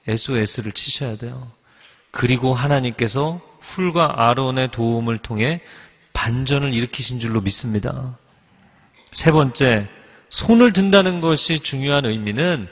SOS를 0.07 0.71
치셔야 0.71 1.17
돼요. 1.17 1.51
그리고 2.11 2.53
하나님께서 2.53 3.41
훌과 3.59 4.29
아론의 4.29 4.71
도움을 4.71 5.19
통해 5.19 5.61
반전을 6.13 6.73
일으키신 6.73 7.19
줄로 7.19 7.41
믿습니다. 7.41 8.17
세 9.11 9.31
번째, 9.31 9.87
손을 10.29 10.73
든다는 10.73 11.21
것이 11.21 11.59
중요한 11.59 12.05
의미는 12.05 12.67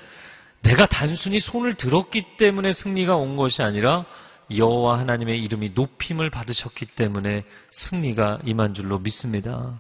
내가 0.62 0.86
단순히 0.86 1.40
손을 1.40 1.76
들었기 1.76 2.38
때문에 2.38 2.72
승리가 2.72 3.16
온 3.16 3.36
것이 3.36 3.62
아니라 3.62 4.06
여호와 4.56 5.00
하나님의 5.00 5.42
이름이 5.44 5.72
높임을 5.76 6.30
받으셨기 6.30 6.86
때문에 6.86 7.44
승리가 7.72 8.40
임한 8.46 8.74
줄로 8.74 9.00
믿습니다. 9.00 9.80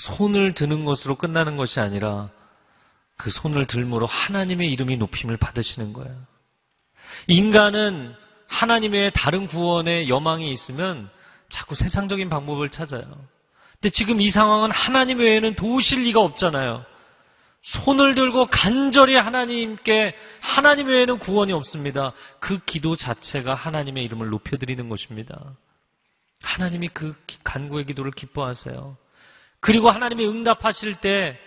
손을 0.00 0.54
드는 0.54 0.84
것으로 0.84 1.16
끝나는 1.16 1.56
것이 1.56 1.80
아니라 1.80 2.30
그 3.16 3.30
손을 3.30 3.66
들므로 3.66 4.06
하나님의 4.06 4.70
이름이 4.72 4.96
높임을 4.96 5.36
받으시는 5.36 5.92
거예요. 5.92 6.16
인간은 7.26 8.14
하나님의 8.48 9.12
다른 9.14 9.46
구원의 9.46 10.08
여망이 10.08 10.50
있으면 10.52 11.10
자꾸 11.48 11.74
세상적인 11.74 12.28
방법을 12.28 12.70
찾아요. 12.70 13.02
근데 13.74 13.90
지금 13.90 14.20
이 14.20 14.30
상황은 14.30 14.70
하나님 14.70 15.18
외에는 15.18 15.54
도우실 15.54 16.04
리가 16.04 16.20
없잖아요. 16.20 16.84
손을 17.62 18.14
들고 18.14 18.46
간절히 18.46 19.16
하나님께 19.16 20.14
하나님 20.40 20.86
외에는 20.88 21.18
구원이 21.18 21.52
없습니다. 21.52 22.12
그 22.38 22.58
기도 22.64 22.96
자체가 22.96 23.54
하나님의 23.54 24.02
이름을 24.04 24.30
높여드리는 24.30 24.88
것입니다. 24.88 25.38
하나님이 26.42 26.88
그 26.88 27.14
간구의 27.44 27.84
기도를 27.84 28.12
기뻐하세요. 28.12 28.96
그리고 29.60 29.90
하나님이 29.90 30.26
응답하실 30.26 31.00
때 31.00 31.38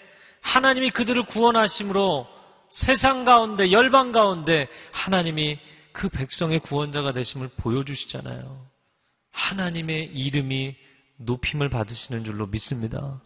하나님이 0.42 0.92
그들을 0.92 1.24
구원하심으로 1.24 2.28
세상 2.70 3.24
가운데 3.24 3.72
열방 3.72 4.12
가운데 4.12 4.68
하나님이 4.92 5.60
그 5.92 6.10
백성의 6.10 6.60
구원자가 6.60 7.12
되심을 7.12 7.50
보여주시잖아요. 7.58 8.66
하나님의 9.32 10.06
이름이 10.06 10.76
높임을 11.18 11.70
받으시는 11.70 12.24
줄로 12.24 12.48
믿습니다. 12.48 13.22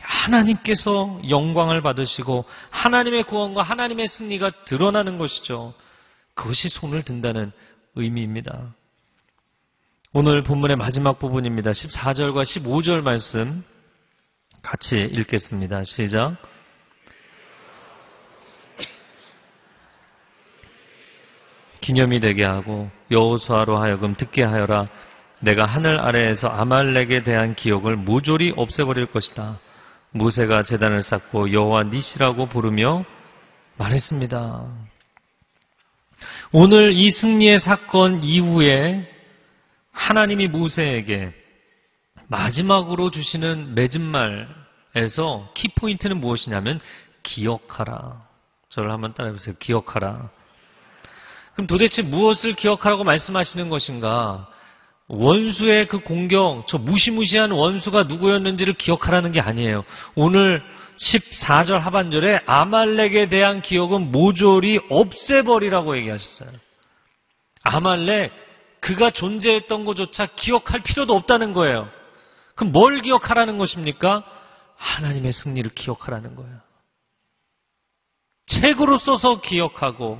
하나님께서 0.00 1.20
영광을 1.28 1.82
받으시고 1.82 2.44
하나님의 2.70 3.24
구원과 3.24 3.62
하나님의 3.62 4.06
승리가 4.06 4.64
드러나는 4.64 5.18
것이죠. 5.18 5.74
그것이 6.34 6.68
손을 6.68 7.02
든다는 7.02 7.52
의미입니다. 7.96 8.74
오늘 10.12 10.42
본문의 10.42 10.76
마지막 10.76 11.18
부분입니다. 11.18 11.72
14절과 11.72 12.42
15절 12.42 13.02
말씀 13.02 13.64
같이 14.62 14.98
읽겠습니다. 14.98 15.84
시작. 15.84 16.36
기념이 21.80 22.20
되게 22.20 22.44
하고 22.44 22.90
여호수아로 23.10 23.78
하여금 23.78 24.14
듣게 24.14 24.42
하여라. 24.42 24.88
내가 25.40 25.64
하늘 25.64 25.98
아래에서 25.98 26.48
아말렉에 26.48 27.22
대한 27.22 27.54
기억을 27.54 27.96
모조리 27.96 28.52
없애버릴 28.56 29.06
것이다. 29.06 29.58
모세가 30.10 30.64
재단을 30.64 31.02
쌓고 31.02 31.52
여호와 31.52 31.84
니시라고 31.84 32.46
부르며 32.46 33.04
말했습니다. 33.76 34.66
오늘 36.52 36.92
이 36.92 37.10
승리의 37.10 37.58
사건 37.58 38.22
이후에 38.22 39.08
하나님이 39.92 40.48
모세에게 40.48 41.32
마지막으로 42.28 43.10
주시는 43.10 43.74
맺은 43.74 44.00
말에서 44.94 45.50
키포인트는 45.54 46.18
무엇이냐면 46.20 46.80
기억하라. 47.22 48.22
저를 48.68 48.90
한번 48.90 49.14
따라해보세요. 49.14 49.56
기억하라. 49.58 50.30
그럼 51.54 51.66
도대체 51.66 52.02
무엇을 52.02 52.52
기억하라고 52.52 53.04
말씀하시는 53.04 53.68
것인가? 53.68 54.48
원수의 55.08 55.88
그 55.88 56.00
공격, 56.00 56.66
저 56.68 56.76
무시무시한 56.76 57.50
원수가 57.50 58.04
누구였는지를 58.04 58.74
기억하라는 58.74 59.32
게 59.32 59.40
아니에요. 59.40 59.84
오늘 60.14 60.62
14절 60.98 61.78
하반절에 61.78 62.40
아말렉에 62.44 63.28
대한 63.28 63.62
기억은 63.62 64.12
모조리 64.12 64.80
없애버리라고 64.90 65.96
얘기하셨어요. 65.96 66.50
아말렉, 67.62 68.32
그가 68.80 69.10
존재했던 69.10 69.84
것조차 69.86 70.26
기억할 70.26 70.80
필요도 70.80 71.14
없다는 71.14 71.54
거예요. 71.54 71.88
그럼 72.58 72.72
뭘 72.72 73.00
기억하라는 73.00 73.56
것입니까? 73.56 74.24
하나님의 74.76 75.30
승리를 75.30 75.70
기억하라는 75.74 76.34
거예요. 76.34 76.58
책으로 78.46 78.98
써서 78.98 79.40
기억하고 79.40 80.18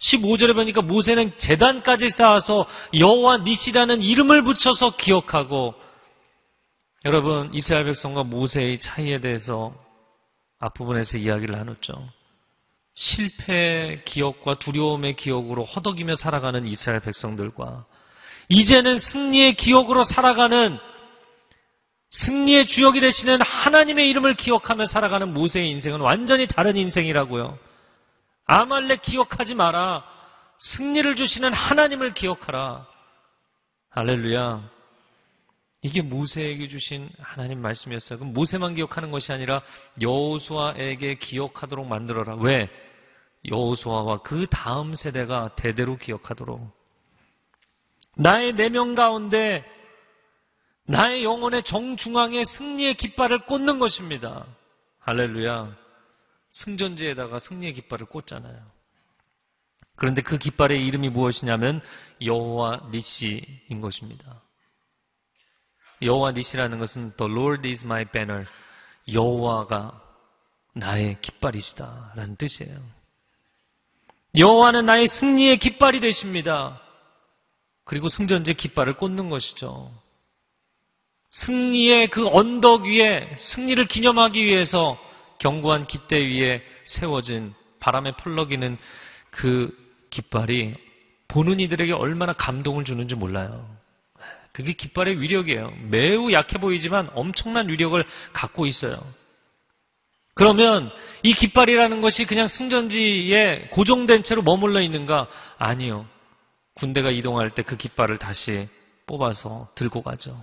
15절에 0.00 0.54
보니까 0.54 0.80
모세는 0.80 1.38
재단까지 1.38 2.08
쌓아서 2.08 2.66
여호와 2.98 3.38
니시라는 3.38 4.00
이름을 4.00 4.44
붙여서 4.44 4.96
기억하고 4.96 5.74
여러분 7.04 7.52
이스라엘 7.52 7.84
백성과 7.84 8.22
모세의 8.22 8.80
차이에 8.80 9.20
대해서 9.20 9.74
앞부분에서 10.58 11.18
이야기를 11.18 11.54
나눴죠. 11.54 11.92
실패의 12.94 14.04
기억과 14.06 14.54
두려움의 14.54 15.16
기억으로 15.16 15.64
허덕이며 15.64 16.16
살아가는 16.16 16.64
이스라엘 16.66 17.00
백성들과 17.00 17.84
이제는 18.48 18.98
승리의 18.98 19.56
기억으로 19.56 20.02
살아가는 20.02 20.78
승리의 22.12 22.66
주역이 22.66 23.00
되시는 23.00 23.40
하나님의 23.40 24.08
이름을 24.10 24.36
기억하며 24.36 24.84
살아가는 24.84 25.32
모세의 25.32 25.70
인생은 25.70 26.00
완전히 26.00 26.46
다른 26.46 26.76
인생이라고요. 26.76 27.58
아말렉 28.44 29.00
기억하지 29.00 29.54
마라. 29.54 30.04
승리를 30.58 31.16
주시는 31.16 31.52
하나님을 31.52 32.12
기억하라. 32.12 32.86
할렐루야. 33.90 34.70
이게 35.80 36.02
모세에게 36.02 36.68
주신 36.68 37.08
하나님 37.18 37.60
말씀이었어요. 37.60 38.18
그럼 38.18 38.34
모세만 38.34 38.74
기억하는 38.74 39.10
것이 39.10 39.32
아니라 39.32 39.62
여호수아에게 40.00 41.14
기억하도록 41.16 41.86
만들어라. 41.86 42.36
왜? 42.36 42.68
여호수아와 43.50 44.18
그 44.18 44.46
다음 44.48 44.94
세대가 44.94 45.54
대대로 45.56 45.96
기억하도록. 45.96 46.60
나의 48.16 48.54
내면 48.54 48.94
가운데 48.94 49.64
나의 50.84 51.24
영혼의 51.24 51.62
정중앙에 51.62 52.44
승리의 52.44 52.96
깃발을 52.96 53.46
꽂는 53.46 53.78
것입니다. 53.78 54.46
할렐루야. 55.00 55.76
승전지에다가 56.50 57.38
승리의 57.38 57.72
깃발을 57.74 58.06
꽂잖아요. 58.06 58.60
그런데 59.96 60.22
그 60.22 60.38
깃발의 60.38 60.84
이름이 60.86 61.10
무엇이냐면 61.10 61.80
여호와 62.20 62.88
니시인 62.92 63.80
것입니다. 63.80 64.42
여호와 66.02 66.32
니시라는 66.32 66.78
것은 66.78 67.16
The 67.16 67.32
Lord 67.32 67.68
is 67.68 67.84
my 67.84 68.04
banner. 68.06 68.46
여호와가 69.12 70.00
나의 70.74 71.20
깃발이시다라는 71.20 72.36
뜻이에요. 72.36 72.80
여호와는 74.36 74.86
나의 74.86 75.06
승리의 75.06 75.58
깃발이 75.58 76.00
되십니다. 76.00 76.80
그리고 77.84 78.08
승전제 78.08 78.54
깃발을 78.54 78.96
꽂는 78.96 79.28
것이죠. 79.30 79.92
승리의 81.32 82.08
그 82.08 82.28
언덕 82.28 82.84
위에 82.84 83.34
승리를 83.36 83.84
기념하기 83.86 84.44
위해서 84.44 84.98
견고한 85.38 85.86
깃대 85.86 86.16
위에 86.16 86.62
세워진 86.84 87.54
바람에 87.80 88.12
펄럭이는 88.12 88.78
그 89.30 89.76
깃발이 90.10 90.74
보는 91.28 91.58
이들에게 91.60 91.92
얼마나 91.92 92.34
감동을 92.34 92.84
주는지 92.84 93.14
몰라요. 93.14 93.66
그게 94.52 94.74
깃발의 94.74 95.20
위력이에요. 95.20 95.72
매우 95.88 96.30
약해 96.32 96.58
보이지만 96.58 97.08
엄청난 97.14 97.68
위력을 97.68 98.04
갖고 98.34 98.66
있어요. 98.66 99.02
그러면 100.34 100.90
이 101.22 101.32
깃발이라는 101.32 102.02
것이 102.02 102.26
그냥 102.26 102.48
승전지에 102.48 103.68
고정된 103.70 104.22
채로 104.22 104.42
머물러 104.42 104.82
있는가? 104.82 105.28
아니요. 105.58 106.06
군대가 106.74 107.10
이동할 107.10 107.50
때 107.50 107.62
그 107.62 107.76
깃발을 107.78 108.18
다시 108.18 108.68
뽑아서 109.06 109.68
들고 109.74 110.02
가죠. 110.02 110.38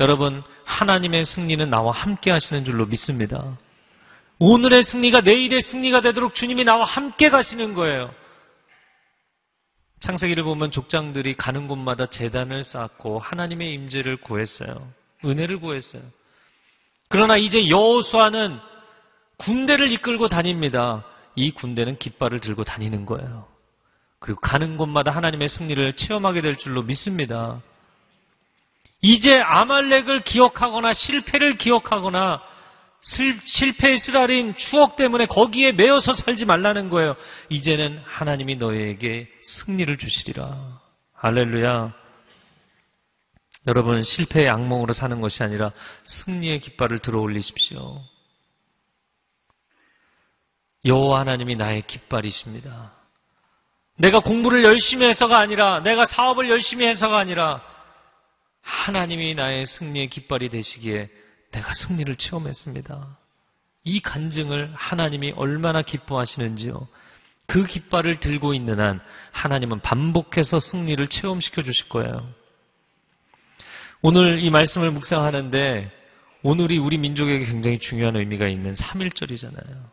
여러분, 0.00 0.42
하나님의 0.64 1.24
승리는 1.24 1.68
나와 1.70 1.92
함께 1.92 2.30
하시는 2.30 2.64
줄로 2.64 2.86
믿습니다. 2.86 3.58
오늘의 4.38 4.82
승리가 4.82 5.20
내일의 5.20 5.60
승리가 5.60 6.00
되도록 6.00 6.34
주님이 6.34 6.64
나와 6.64 6.84
함께 6.84 7.30
가시는 7.30 7.74
거예요. 7.74 8.12
창세기를 10.00 10.42
보면 10.42 10.72
족장들이 10.72 11.36
가는 11.36 11.68
곳마다 11.68 12.06
재단을 12.06 12.64
쌓고 12.64 13.20
하나님의 13.20 13.72
임재를 13.74 14.16
구했어요. 14.16 14.92
은혜를 15.24 15.60
구했어요. 15.60 16.02
그러나 17.08 17.36
이제 17.36 17.68
여호수아는 17.68 18.58
군대를 19.36 19.92
이끌고 19.92 20.28
다닙니다. 20.28 21.04
이 21.36 21.52
군대는 21.52 21.98
깃발을 21.98 22.40
들고 22.40 22.64
다니는 22.64 23.06
거예요. 23.06 23.46
그리고 24.18 24.40
가는 24.40 24.76
곳마다 24.76 25.12
하나님의 25.12 25.48
승리를 25.48 25.92
체험하게 25.94 26.40
될 26.40 26.56
줄로 26.56 26.82
믿습니다. 26.82 27.60
이제 29.02 29.36
아말렉을 29.38 30.22
기억하거나 30.22 30.92
실패를 30.92 31.58
기억하거나 31.58 32.40
실패의 33.00 33.96
쓰라린 33.96 34.54
추억 34.56 34.94
때문에 34.94 35.26
거기에 35.26 35.72
매여서 35.72 36.12
살지 36.12 36.44
말라는 36.44 36.88
거예요. 36.88 37.16
이제는 37.48 38.00
하나님이 38.04 38.56
너에게 38.56 39.28
승리를 39.42 39.98
주시리라. 39.98 40.80
할렐루야. 41.14 41.92
여러분 43.66 44.02
실패의 44.02 44.48
악몽으로 44.48 44.92
사는 44.92 45.20
것이 45.20 45.42
아니라 45.42 45.72
승리의 46.04 46.60
깃발을 46.60 47.00
들어 47.00 47.20
올리십시오. 47.20 48.00
여호와 50.84 51.20
하나님이 51.20 51.56
나의 51.56 51.82
깃발이십니다. 51.82 52.92
내가 53.96 54.20
공부를 54.20 54.62
열심히 54.62 55.06
해서가 55.06 55.38
아니라 55.38 55.80
내가 55.80 56.04
사업을 56.04 56.48
열심히 56.48 56.86
해서가 56.86 57.18
아니라 57.18 57.71
하나님이 58.62 59.34
나의 59.34 59.66
승리의 59.66 60.08
깃발이 60.08 60.48
되시기에 60.48 61.08
내가 61.50 61.74
승리를 61.74 62.14
체험했습니다. 62.16 63.18
이 63.84 64.00
간증을 64.00 64.72
하나님이 64.74 65.32
얼마나 65.36 65.82
기뻐하시는지요. 65.82 66.88
그 67.46 67.66
깃발을 67.66 68.20
들고 68.20 68.54
있는 68.54 68.80
한 68.80 69.00
하나님은 69.32 69.80
반복해서 69.80 70.60
승리를 70.60 71.06
체험시켜 71.08 71.62
주실 71.62 71.88
거예요. 71.88 72.32
오늘 74.00 74.42
이 74.42 74.50
말씀을 74.50 74.90
묵상하는데 74.90 75.90
오늘이 76.42 76.78
우리 76.78 76.98
민족에게 76.98 77.44
굉장히 77.44 77.78
중요한 77.78 78.16
의미가 78.16 78.48
있는 78.48 78.74
3일절이잖아요. 78.74 79.90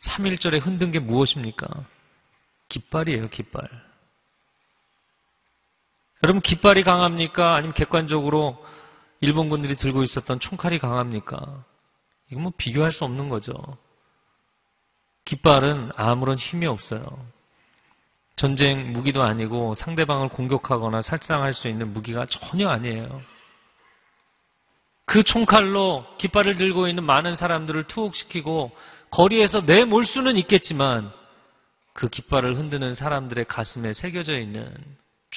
3일절에 0.00 0.60
흔든 0.60 0.90
게 0.90 0.98
무엇입니까? 0.98 1.66
깃발이에요, 2.68 3.28
깃발. 3.30 3.68
여러분, 6.22 6.40
깃발이 6.40 6.82
강합니까? 6.82 7.54
아니면 7.54 7.74
객관적으로 7.74 8.64
일본군들이 9.20 9.76
들고 9.76 10.02
있었던 10.02 10.40
총칼이 10.40 10.78
강합니까? 10.78 11.64
이건 12.30 12.42
뭐 12.42 12.52
비교할 12.56 12.92
수 12.92 13.04
없는 13.04 13.28
거죠. 13.28 13.54
깃발은 15.24 15.92
아무런 15.96 16.38
힘이 16.38 16.66
없어요. 16.66 17.04
전쟁 18.36 18.92
무기도 18.92 19.22
아니고 19.22 19.74
상대방을 19.74 20.28
공격하거나 20.28 21.02
살상할 21.02 21.54
수 21.54 21.68
있는 21.68 21.92
무기가 21.92 22.26
전혀 22.26 22.68
아니에요. 22.68 23.20
그 25.06 25.22
총칼로 25.22 26.04
깃발을 26.18 26.56
들고 26.56 26.88
있는 26.88 27.04
많은 27.04 27.34
사람들을 27.34 27.84
투옥시키고 27.84 28.72
거리에서 29.10 29.60
내몰 29.60 30.04
수는 30.04 30.36
있겠지만 30.36 31.10
그 31.92 32.08
깃발을 32.08 32.56
흔드는 32.56 32.94
사람들의 32.94 33.46
가슴에 33.46 33.94
새겨져 33.94 34.38
있는 34.38 34.74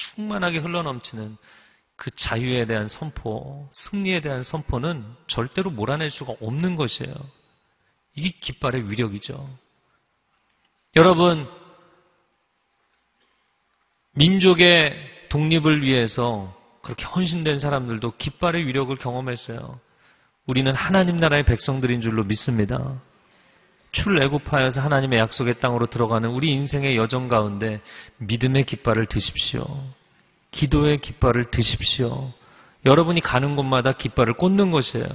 충만하게 0.00 0.58
흘러넘치는 0.58 1.36
그 1.96 2.10
자유에 2.10 2.64
대한 2.64 2.88
선포, 2.88 3.68
승리에 3.72 4.20
대한 4.20 4.42
선포는 4.42 5.04
절대로 5.26 5.70
몰아낼 5.70 6.10
수가 6.10 6.34
없는 6.40 6.76
것이에요. 6.76 7.14
이게 8.14 8.30
깃발의 8.40 8.90
위력이죠. 8.90 9.48
여러분, 10.96 11.46
민족의 14.12 14.96
독립을 15.28 15.82
위해서 15.82 16.56
그렇게 16.82 17.04
헌신된 17.04 17.60
사람들도 17.60 18.16
깃발의 18.16 18.66
위력을 18.66 18.94
경험했어요. 18.96 19.78
우리는 20.46 20.74
하나님 20.74 21.16
나라의 21.16 21.44
백성들인 21.44 22.00
줄로 22.00 22.24
믿습니다. 22.24 23.00
출애굽하여서 23.92 24.80
하나님의 24.80 25.18
약속의 25.18 25.60
땅으로 25.60 25.86
들어가는 25.86 26.28
우리 26.30 26.52
인생의 26.52 26.96
여정 26.96 27.28
가운데 27.28 27.80
믿음의 28.18 28.64
깃발을 28.64 29.06
드십시오. 29.06 29.64
기도의 30.50 31.00
깃발을 31.00 31.50
드십시오. 31.50 32.32
여러분이 32.86 33.20
가는 33.20 33.56
곳마다 33.56 33.92
깃발을 33.92 34.34
꽂는 34.34 34.70
것이에요. 34.70 35.06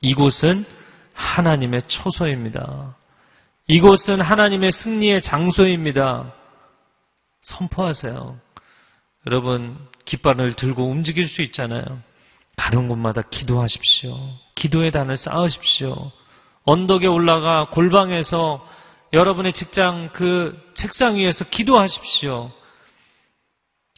이곳은 0.00 0.64
하나님의 1.14 1.82
초소입니다. 1.86 2.96
이곳은 3.68 4.20
하나님의 4.20 4.72
승리의 4.72 5.22
장소입니다. 5.22 6.32
선포하세요. 7.42 8.38
여러분, 9.26 9.78
깃발을 10.04 10.54
들고 10.54 10.84
움직일 10.84 11.28
수 11.28 11.42
있잖아요. 11.42 11.84
가는 12.56 12.88
곳마다 12.88 13.22
기도하십시오. 13.22 14.16
기도의 14.54 14.90
단을 14.90 15.16
쌓으십시오. 15.16 16.10
언덕에 16.64 17.06
올라가 17.06 17.68
골방에서 17.70 18.66
여러분의 19.12 19.52
직장 19.52 20.10
그 20.12 20.58
책상 20.74 21.16
위에서 21.16 21.44
기도하십시오. 21.44 22.50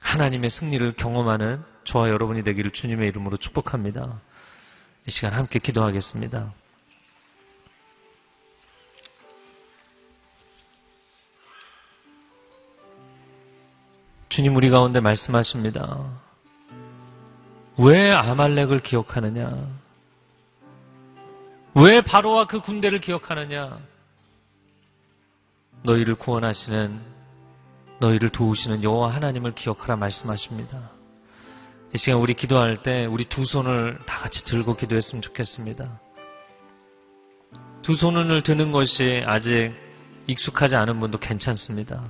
하나님의 0.00 0.50
승리를 0.50 0.92
경험하는 0.94 1.62
저와 1.84 2.08
여러분이 2.08 2.42
되기를 2.42 2.72
주님의 2.72 3.08
이름으로 3.08 3.36
축복합니다. 3.36 4.20
이 5.06 5.10
시간 5.10 5.34
함께 5.34 5.58
기도하겠습니다. 5.58 6.52
주님 14.30 14.56
우리 14.56 14.68
가운데 14.68 14.98
말씀하십니다. 14.98 16.10
왜 17.78 18.10
아말렉을 18.10 18.80
기억하느냐? 18.80 19.83
왜 21.76 22.02
바로와 22.02 22.46
그 22.46 22.60
군대를 22.60 23.00
기억하느냐? 23.00 23.78
너희를 25.82 26.14
구원하시는 26.14 27.00
너희를 28.00 28.30
도우시는 28.30 28.84
여호와 28.84 29.12
하나님을 29.12 29.54
기억하라 29.54 29.96
말씀하십니다. 29.96 30.90
이 31.92 31.98
시간 31.98 32.20
우리 32.20 32.34
기도할 32.34 32.82
때 32.82 33.06
우리 33.06 33.24
두 33.24 33.44
손을 33.44 33.98
다 34.06 34.20
같이 34.20 34.44
들고 34.44 34.76
기도했으면 34.76 35.20
좋겠습니다. 35.22 36.00
두 37.82 37.94
손을 37.94 38.42
드는 38.42 38.72
것이 38.72 39.22
아직 39.26 39.72
익숙하지 40.26 40.76
않은 40.76 41.00
분도 41.00 41.18
괜찮습니다. 41.18 42.04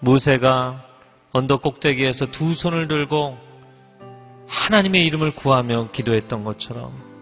모세가 0.00 0.84
언덕 1.32 1.62
꼭대기에서 1.62 2.26
두 2.32 2.52
손을 2.54 2.88
들고 2.88 3.38
하나님의 4.48 5.04
이름을 5.06 5.34
구하며 5.34 5.92
기도했던 5.92 6.44
것처럼 6.44 7.13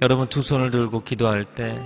여러분 0.00 0.28
두 0.28 0.42
손을 0.42 0.70
들고 0.70 1.02
기도할 1.02 1.44
때 1.56 1.76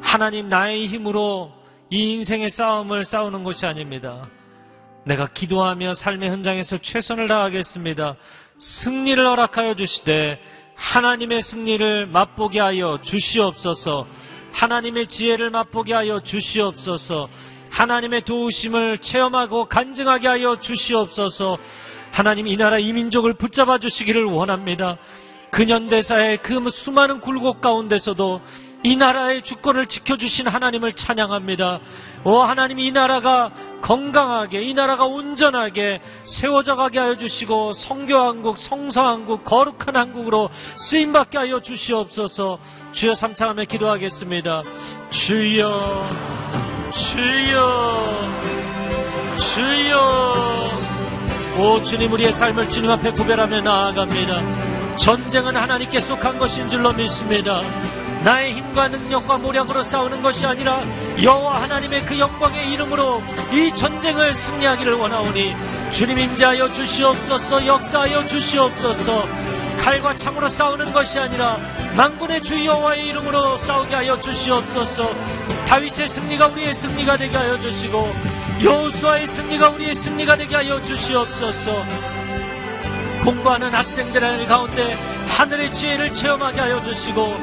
하나님 0.00 0.48
나의 0.48 0.86
힘으로 0.86 1.52
이 1.90 2.14
인생의 2.14 2.50
싸움을 2.50 3.04
싸우는 3.04 3.42
것이 3.42 3.66
아닙니다. 3.66 4.28
내가 5.04 5.26
기도하며 5.26 5.94
삶의 5.94 6.30
현장에서 6.30 6.78
최선을 6.78 7.26
다하겠습니다. 7.26 8.14
승리를 8.60 9.24
허락하여 9.24 9.74
주시되 9.74 10.40
하나님의 10.76 11.42
승리를 11.42 12.06
맛보게 12.06 12.60
하여 12.60 13.00
주시옵소서. 13.02 14.06
하나님의 14.52 15.08
지혜를 15.08 15.50
맛보게 15.50 15.94
하여 15.94 16.20
주시옵소서. 16.20 17.28
하나님의 17.70 18.22
도우심을 18.22 18.98
체험하고 18.98 19.64
간증하게 19.66 20.28
하여 20.28 20.60
주시옵소서. 20.60 21.58
하나님 22.12 22.46
이 22.46 22.56
나라 22.56 22.78
이 22.78 22.92
민족을 22.92 23.34
붙잡아 23.34 23.78
주시기를 23.78 24.24
원합니다. 24.24 24.96
근현대사의 25.56 26.42
그 26.42 26.68
수많은 26.70 27.22
굴곡 27.22 27.62
가운데서도 27.62 28.42
이 28.82 28.94
나라의 28.94 29.40
주권을 29.40 29.86
지켜주신 29.86 30.48
하나님을 30.48 30.92
찬양합니다. 30.92 31.80
오 32.24 32.40
하나님 32.40 32.78
이 32.78 32.92
나라가 32.92 33.50
건강하게 33.80 34.62
이 34.62 34.74
나라가 34.74 35.04
온전하게 35.04 36.00
세워져 36.26 36.76
가게 36.76 36.98
하여 36.98 37.16
주시고 37.16 37.72
성교한국 37.72 38.58
성서한국 38.58 39.46
거룩한 39.46 39.96
한국으로 39.96 40.50
쓰임받게 40.90 41.38
하여 41.38 41.60
주시옵소서 41.60 42.58
주여 42.92 43.14
삼창하며 43.14 43.64
기도하겠습니다. 43.64 44.62
주여 45.08 46.10
주여 46.92 48.16
주여 49.54 50.36
오 51.58 51.82
주님 51.84 52.12
우리의 52.12 52.32
삶을 52.32 52.68
주님 52.68 52.90
앞에 52.90 53.12
구별하며 53.12 53.62
나아갑니다. 53.62 54.65
전쟁은 54.98 55.56
하나님께 55.56 56.00
속한 56.00 56.38
것인 56.38 56.70
줄로 56.70 56.92
믿습니다. 56.92 57.60
나의 58.24 58.54
힘과 58.54 58.88
능력과 58.88 59.38
모략으로 59.38 59.82
싸우는 59.84 60.22
것이 60.22 60.44
아니라 60.46 60.82
여호와 61.22 61.62
하나님의 61.62 62.06
그 62.06 62.18
영광의 62.18 62.72
이름으로 62.72 63.22
이 63.52 63.72
전쟁을 63.76 64.34
승리하기를 64.34 64.94
원하오니 64.94 65.54
주님 65.92 66.18
임재하여 66.18 66.72
주시옵소서 66.72 67.66
역사하여 67.66 68.26
주시옵소서 68.26 69.26
칼과 69.78 70.16
창으로 70.16 70.48
싸우는 70.48 70.92
것이 70.92 71.18
아니라 71.18 71.58
만군의 71.96 72.42
주 72.42 72.64
여호와의 72.64 73.06
이름으로 73.06 73.58
싸우게 73.58 73.94
하여 73.94 74.20
주시옵소서. 74.20 75.14
다윗의 75.68 76.08
승리가 76.08 76.48
우리의 76.48 76.74
승리가 76.74 77.16
되게 77.16 77.36
하여 77.36 77.58
주시고 77.60 78.12
여호수아의 78.64 79.26
승리가 79.28 79.70
우리의 79.70 79.94
승리가 79.94 80.36
되게 80.36 80.54
하여 80.56 80.82
주시옵소서. 80.82 82.15
공부하는 83.26 83.74
학생들 83.74 84.46
가운데 84.46 84.94
하늘의 85.26 85.72
지혜를 85.74 86.14
체험하게 86.14 86.60
하여 86.60 86.80
주시고 86.84 87.36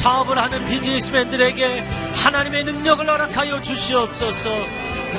사업을 0.00 0.38
하는 0.38 0.66
비즈니스맨들에게 0.66 1.80
하나님의 2.14 2.64
능력을 2.64 3.06
허락하여 3.06 3.60
주시옵소서. 3.60 4.48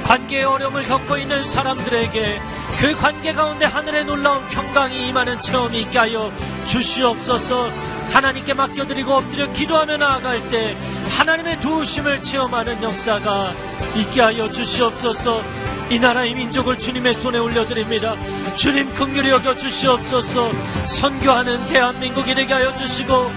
관계의 0.08 0.44
어려움을 0.44 0.86
겪고 0.86 1.18
있는 1.18 1.44
사람들에게 1.44 2.42
그 2.80 2.96
관계 2.96 3.32
가운데 3.32 3.66
하늘의 3.66 4.06
놀라운 4.06 4.44
평강이 4.48 5.08
임하는 5.08 5.40
체험이 5.40 5.82
있게 5.82 6.00
하여 6.00 6.32
주시옵소서. 6.68 7.70
하나님께 8.12 8.56
맡겨드리고 8.56 9.14
엎드려 9.14 9.54
기도하며 9.54 9.98
나아갈 9.98 10.50
때 10.50 10.76
하나님의 11.10 11.60
도우심을 11.60 12.24
체험하는 12.24 12.82
역사가 12.82 13.54
있게 13.96 14.22
하여 14.22 14.52
주시옵소서. 14.52 15.44
이 15.90 16.00
나라의 16.00 16.34
민족을 16.34 16.78
주님의 16.80 17.14
손에 17.16 17.38
올려드립니다. 17.38 18.16
주님 18.58 18.94
긍휼히 18.94 19.30
여겨 19.30 19.58
주시옵소서. 19.58 20.52
선교하는 21.00 21.68
대한민국이 21.68 22.34
되게 22.36 22.54
하여 22.54 22.76
주시고 22.76 23.32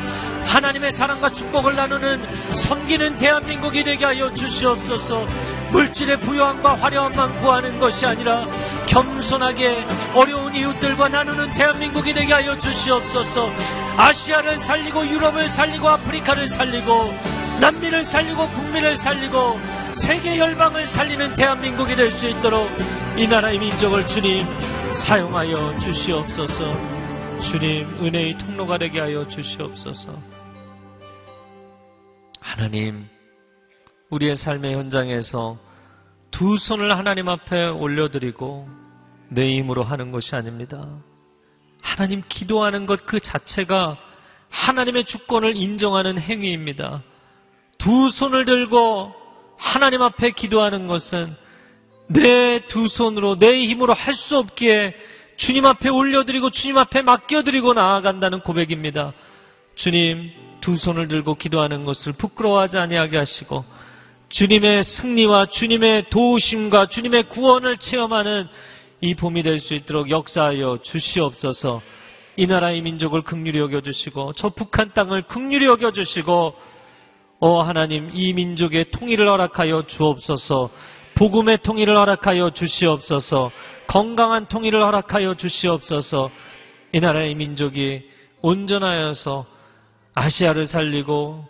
하나님의 0.47 0.91
사랑과 0.93 1.29
축복을 1.31 1.77
나누는 1.77 2.55
섬기는 2.55 3.19
대한민국이 3.19 3.85
되게 3.85 4.05
하여 4.05 4.35
주시옵소서. 4.35 5.27
물질의 5.71 6.19
부유함과 6.19 6.75
화려함만 6.75 7.41
구하는 7.41 7.79
것이 7.79 8.05
아니라 8.05 8.45
겸손하게 8.87 9.85
어려운 10.15 10.53
이웃들과 10.53 11.07
나누는 11.07 11.55
대한민국이 11.55 12.13
되게 12.13 12.33
하여 12.33 12.59
주시옵소서. 12.59 13.49
아시아를 13.97 14.59
살리고 14.59 15.07
유럽을 15.07 15.49
살리고 15.51 15.89
아프리카를 15.89 16.49
살리고 16.49 17.15
난민을 17.61 18.05
살리고 18.07 18.49
국민을 18.49 18.97
살리고 18.97 19.61
세계 20.07 20.39
열방을 20.39 20.89
살리는 20.89 21.35
대한민국이 21.35 21.95
될 21.95 22.11
수 22.13 22.27
있도록 22.27 22.69
이 23.17 23.27
나라의 23.29 23.59
민족을 23.59 24.07
주님 24.09 24.45
사용하여 25.07 25.79
주시옵소서. 25.81 26.65
주님 27.51 27.87
은혜의 28.05 28.39
통로가 28.39 28.79
되게 28.79 29.01
하여 29.01 29.27
주시옵소서. 29.29 30.13
하나님 32.41 33.07
우리의 34.11 34.37
삶의 34.37 34.75
현장에서 34.75 35.57
두 36.31 36.57
손을 36.59 36.97
하나님 36.97 37.29
앞에 37.29 37.69
올려드리고 37.69 38.69
내 39.29 39.49
힘으로 39.57 39.85
하는 39.85 40.11
것이 40.11 40.35
아닙니다. 40.35 40.87
하나님 41.83 42.23
기도하는 42.29 42.87
것 42.87 43.07
그 43.07 43.21
자체가 43.21 43.97
하나님의 44.51 45.05
주권을 45.05 45.57
인정하는 45.57 46.19
행위입니다. 46.19 47.03
두 47.79 48.11
손을 48.11 48.45
들고 48.45 49.20
하나님 49.61 50.03
앞에 50.03 50.31
기도하는 50.31 50.87
것은 50.87 51.35
내 52.09 52.59
두 52.69 52.89
손으로 52.89 53.39
내 53.39 53.65
힘으로 53.67 53.93
할 53.95 54.15
수 54.15 54.37
없기에 54.39 54.95
주님 55.37 55.65
앞에 55.67 55.89
올려드리고 55.89 56.51
주님 56.51 56.77
앞에 56.77 57.03
맡겨드리고 57.03 57.73
나아간다는 57.75 58.41
고백입니다. 58.41 59.13
주님 59.75 60.31
두 60.61 60.77
손을 60.77 61.09
들고 61.09 61.37
기도하는 61.37 61.85
것을 61.85 62.13
부끄러워하지 62.13 62.79
아니하게 62.79 63.17
하시고 63.19 63.65
주님의 64.29 64.83
승리와 64.85 65.47
주님의 65.47 66.11
도우심과 66.11 66.87
주님의 66.87 67.29
구원을 67.29 67.77
체험하는 67.77 68.49
이 69.01 69.15
봄이 69.15 69.43
될 69.43 69.59
수 69.59 69.75
있도록 69.75 70.11
역사하여 70.11 70.81
주시옵소서. 70.83 71.81
이 72.37 72.47
나라의 72.47 72.81
민족을 72.83 73.23
극률히 73.23 73.59
여겨주시고 73.61 74.35
저 74.37 74.51
북한 74.51 74.93
땅을 74.95 75.23
극률히 75.23 75.67
여겨주시고 75.67 76.55
오 77.41 77.61
하나님 77.61 78.11
이 78.13 78.33
민족의 78.35 78.91
통일을 78.91 79.29
허락하여 79.29 79.87
주옵소서. 79.87 80.71
복음의 81.15 81.59
통일을 81.63 81.97
허락하여 81.97 82.51
주시옵소서. 82.51 83.51
건강한 83.87 84.47
통일을 84.47 84.83
허락하여 84.83 85.35
주시옵소서. 85.35 86.31
이 86.93 87.01
나라의 87.01 87.35
민족이 87.35 88.03
온전하여서 88.43 89.47
아시아를 90.15 90.67
살리고 90.67 91.45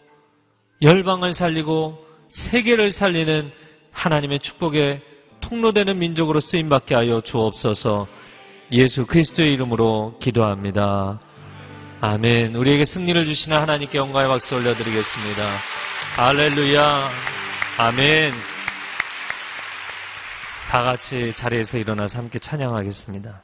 열방을 0.82 1.32
살리고 1.32 2.06
세계를 2.28 2.90
살리는 2.90 3.50
하나님의 3.92 4.38
축복의 4.40 5.02
통로되는 5.40 5.98
민족으로 5.98 6.40
쓰임받게 6.40 6.94
하여 6.94 7.20
주옵소서 7.20 8.06
예수 8.72 9.06
그리스도의 9.06 9.52
이름으로 9.52 10.16
기도합니다. 10.20 11.20
아멘. 12.02 12.54
우리에게 12.54 12.86
승리를 12.86 13.26
주시는 13.26 13.58
하나님께 13.58 13.98
영광의 13.98 14.28
박수 14.28 14.54
올려드리겠습니다. 14.54 15.58
할렐루야. 16.16 17.10
아멘. 17.76 18.32
다 20.70 20.82
같이 20.82 21.34
자리에서 21.36 21.76
일어나서 21.76 22.18
함께 22.18 22.38
찬양하겠습니다. 22.38 23.42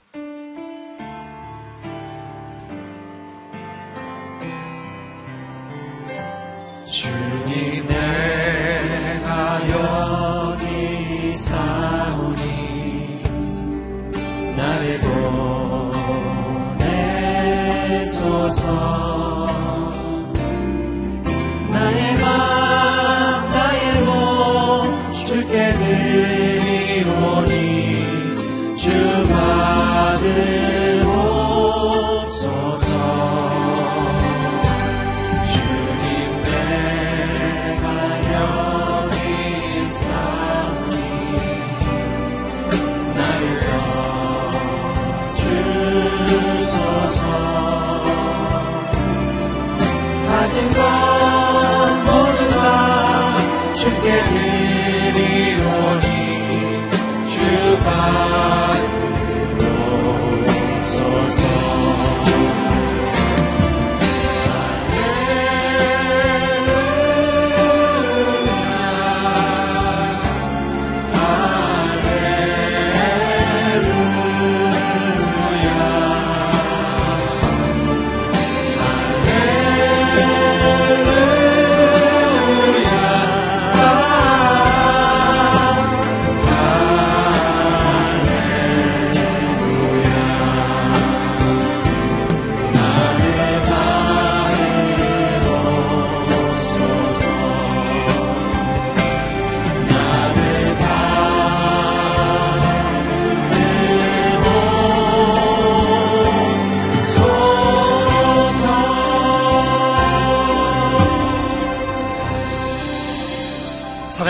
주께 25.27 25.73
드리오니 25.73 27.55
주 28.77 28.89
받으옵소서. 29.29 30.27
주님 35.53 36.43
내 36.43 36.47
가진 50.47 50.71
것 50.71 50.81
모두 52.05 52.49
다 52.51 53.75
주께 53.75 54.23
드리오니 55.13 56.07
주받 57.27 58.56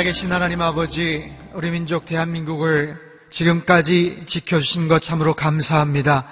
살아계신 0.06 0.30
하나님 0.30 0.60
아버지, 0.60 1.32
우리 1.54 1.70
민족 1.70 2.06
대한민국을 2.06 2.96
지금까지 3.30 4.22
지켜주신 4.26 4.86
것 4.86 5.02
참으로 5.02 5.34
감사합니다. 5.34 6.28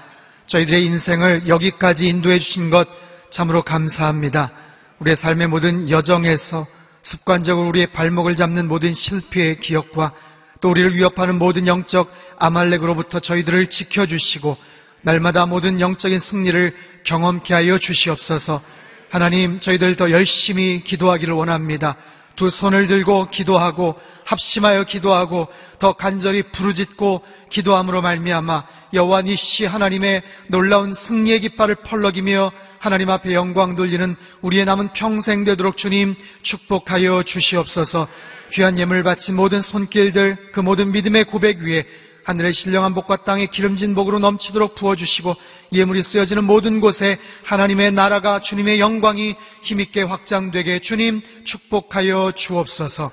저희들의 0.47 0.85
인생을 0.85 1.49
여기까지 1.49 2.07
인도해 2.07 2.39
주신 2.39 2.71
것 2.71 2.89
참으로 3.31 3.63
감사합니다. 3.63 4.53
우리의 5.01 5.17
삶의 5.17 5.49
모든 5.49 5.91
여정에서 5.91 6.69
습관적으로 7.03 7.67
우리의 7.71 7.89
발목을 7.89 8.37
잡는 8.37 8.69
모든 8.69 8.95
실패의 8.95 9.59
기억과 9.59 10.13
또 10.61 10.71
우리를 10.71 10.95
위협하는 10.95 11.37
모든 11.37 11.67
영적 11.67 12.09
아말렉으로부터 12.39 13.19
저희들을 13.19 13.71
지켜주시고 13.71 14.57
날마다 15.03 15.47
모든 15.47 15.81
영적인 15.81 16.21
승리를 16.21 16.77
경험케 17.03 17.53
하여 17.53 17.79
주시옵소서. 17.79 18.63
하나님, 19.11 19.59
저희들 19.59 19.97
더 19.97 20.13
열심히 20.13 20.85
기도하기를 20.85 21.35
원합니다. 21.35 21.97
두 22.37 22.51
손을 22.51 22.87
들고 22.87 23.31
기도하고 23.31 23.95
합심하여 24.25 24.85
기도하고 24.85 25.49
더 25.79 25.93
간절히 25.93 26.43
부르짖고 26.43 27.23
기도함으로 27.51 28.03
말미암아 28.03 28.65
여호와 28.95 29.23
니시 29.23 29.67
하나님의 29.67 30.23
놀라운 30.49 30.95
승리의 30.95 31.41
깃발을 31.41 31.77
펄럭이며 31.77 32.53
하나님 32.79 33.11
앞에 33.11 33.35
영광 33.35 33.77
돌리는 33.77 34.17
우리의 34.43 34.65
남은 34.65 34.93
평생 34.93 35.45
되도록 35.45 35.77
주님 35.77 36.15
축복하여 36.43 37.23
주시옵소서. 37.23 38.09
귀한 38.53 38.79
예물 38.79 39.03
바친 39.03 39.35
모든 39.37 39.61
손길들 39.61 40.51
그 40.53 40.61
모든 40.61 40.93
믿음의 40.93 41.25
고백 41.25 41.59
위에 41.59 41.85
하늘의 42.25 42.53
신령한 42.53 42.95
복과 42.95 43.25
땅의 43.25 43.49
기름진 43.49 43.95
복으로 43.95 44.19
넘치도록 44.19 44.75
부어주시고 44.77 45.35
예물이 45.75 46.03
쓰여지는 46.03 46.45
모든 46.45 46.81
곳에 46.81 47.19
하나님의 47.45 47.93
나라가 47.93 48.41
주님의 48.41 48.81
영광이 48.81 49.35
힘있게 49.63 50.03
확장되게 50.03 50.81
주님 50.81 51.23
축복하여 51.45 52.33
주옵소서. 52.37 53.11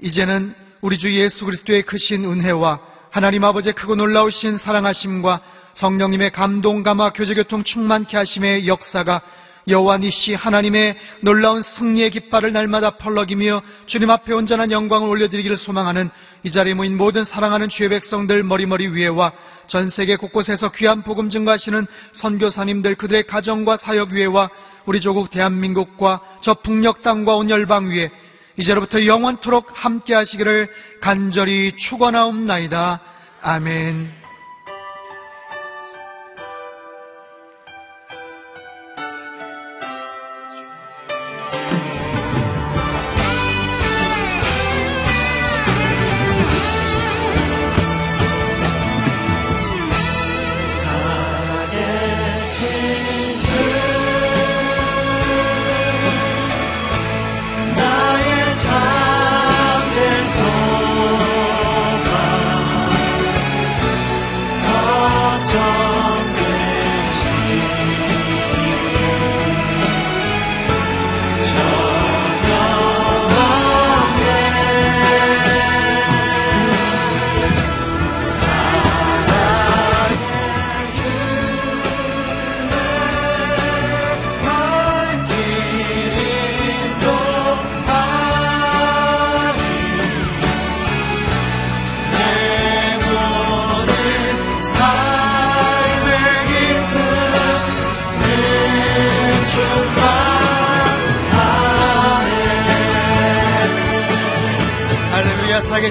이제는 0.00 0.54
우리 0.80 0.98
주 0.98 1.12
예수 1.14 1.44
그리스도의 1.44 1.82
크신 1.82 2.24
은혜와 2.24 2.80
하나님 3.10 3.44
아버지의 3.44 3.74
크고 3.74 3.94
놀라우신 3.94 4.58
사랑하심과 4.58 5.40
성령님의 5.74 6.30
감동 6.30 6.82
감화 6.82 7.10
교제 7.10 7.34
교통 7.34 7.64
충만케 7.64 8.16
하심의 8.16 8.66
역사가 8.66 9.22
여호와 9.68 9.98
니시 9.98 10.34
하나님의 10.34 10.96
놀라운 11.22 11.62
승리의 11.62 12.10
깃발을 12.10 12.52
날마다 12.52 12.90
펄럭이며 12.90 13.62
주님 13.86 14.10
앞에 14.10 14.32
온전한 14.34 14.70
영광을 14.70 15.08
올려드리기를 15.08 15.56
소망하는 15.56 16.10
이 16.42 16.50
자리에 16.50 16.74
모인 16.74 16.96
모든 16.96 17.24
사랑하는 17.24 17.68
주의 17.70 17.88
백성들 17.88 18.42
머리머리 18.42 18.88
위에와 18.88 19.32
전 19.66 19.90
세계 19.90 20.16
곳곳에서 20.16 20.70
귀한 20.72 21.02
복음 21.02 21.28
증거하시는 21.28 21.86
선교사님들 22.12 22.96
그들의 22.96 23.26
가정과 23.26 23.76
사역 23.76 24.10
위에와 24.10 24.50
우리 24.86 25.00
조국 25.00 25.30
대한민국과 25.30 26.20
저 26.42 26.54
북녘 26.54 27.02
땅과 27.02 27.36
온 27.36 27.50
열방 27.50 27.90
위에 27.90 28.10
이제로부터 28.56 29.04
영원토록 29.04 29.70
함께 29.72 30.14
하시기를 30.14 30.68
간절히 31.00 31.72
축원하옵나이다. 31.76 33.00
아멘. 33.42 34.23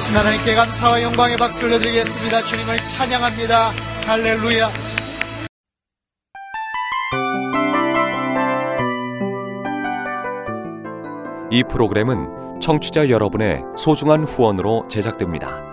계신 0.04 0.18
하나님께 0.18 0.54
감사와 0.56 1.02
영광의 1.02 1.38
박수를 1.38 1.70
올려드리겠습니다. 1.70 2.46
주님을 2.46 2.78
찬양합니다. 2.88 3.74
할렐루야. 4.06 4.74
이 11.52 11.64
프로그램은 11.64 12.60
청취자 12.60 13.10
여러분의 13.10 13.62
소중한 13.78 14.26
후원으로 14.26 14.88
제작됩니다. 14.90 15.73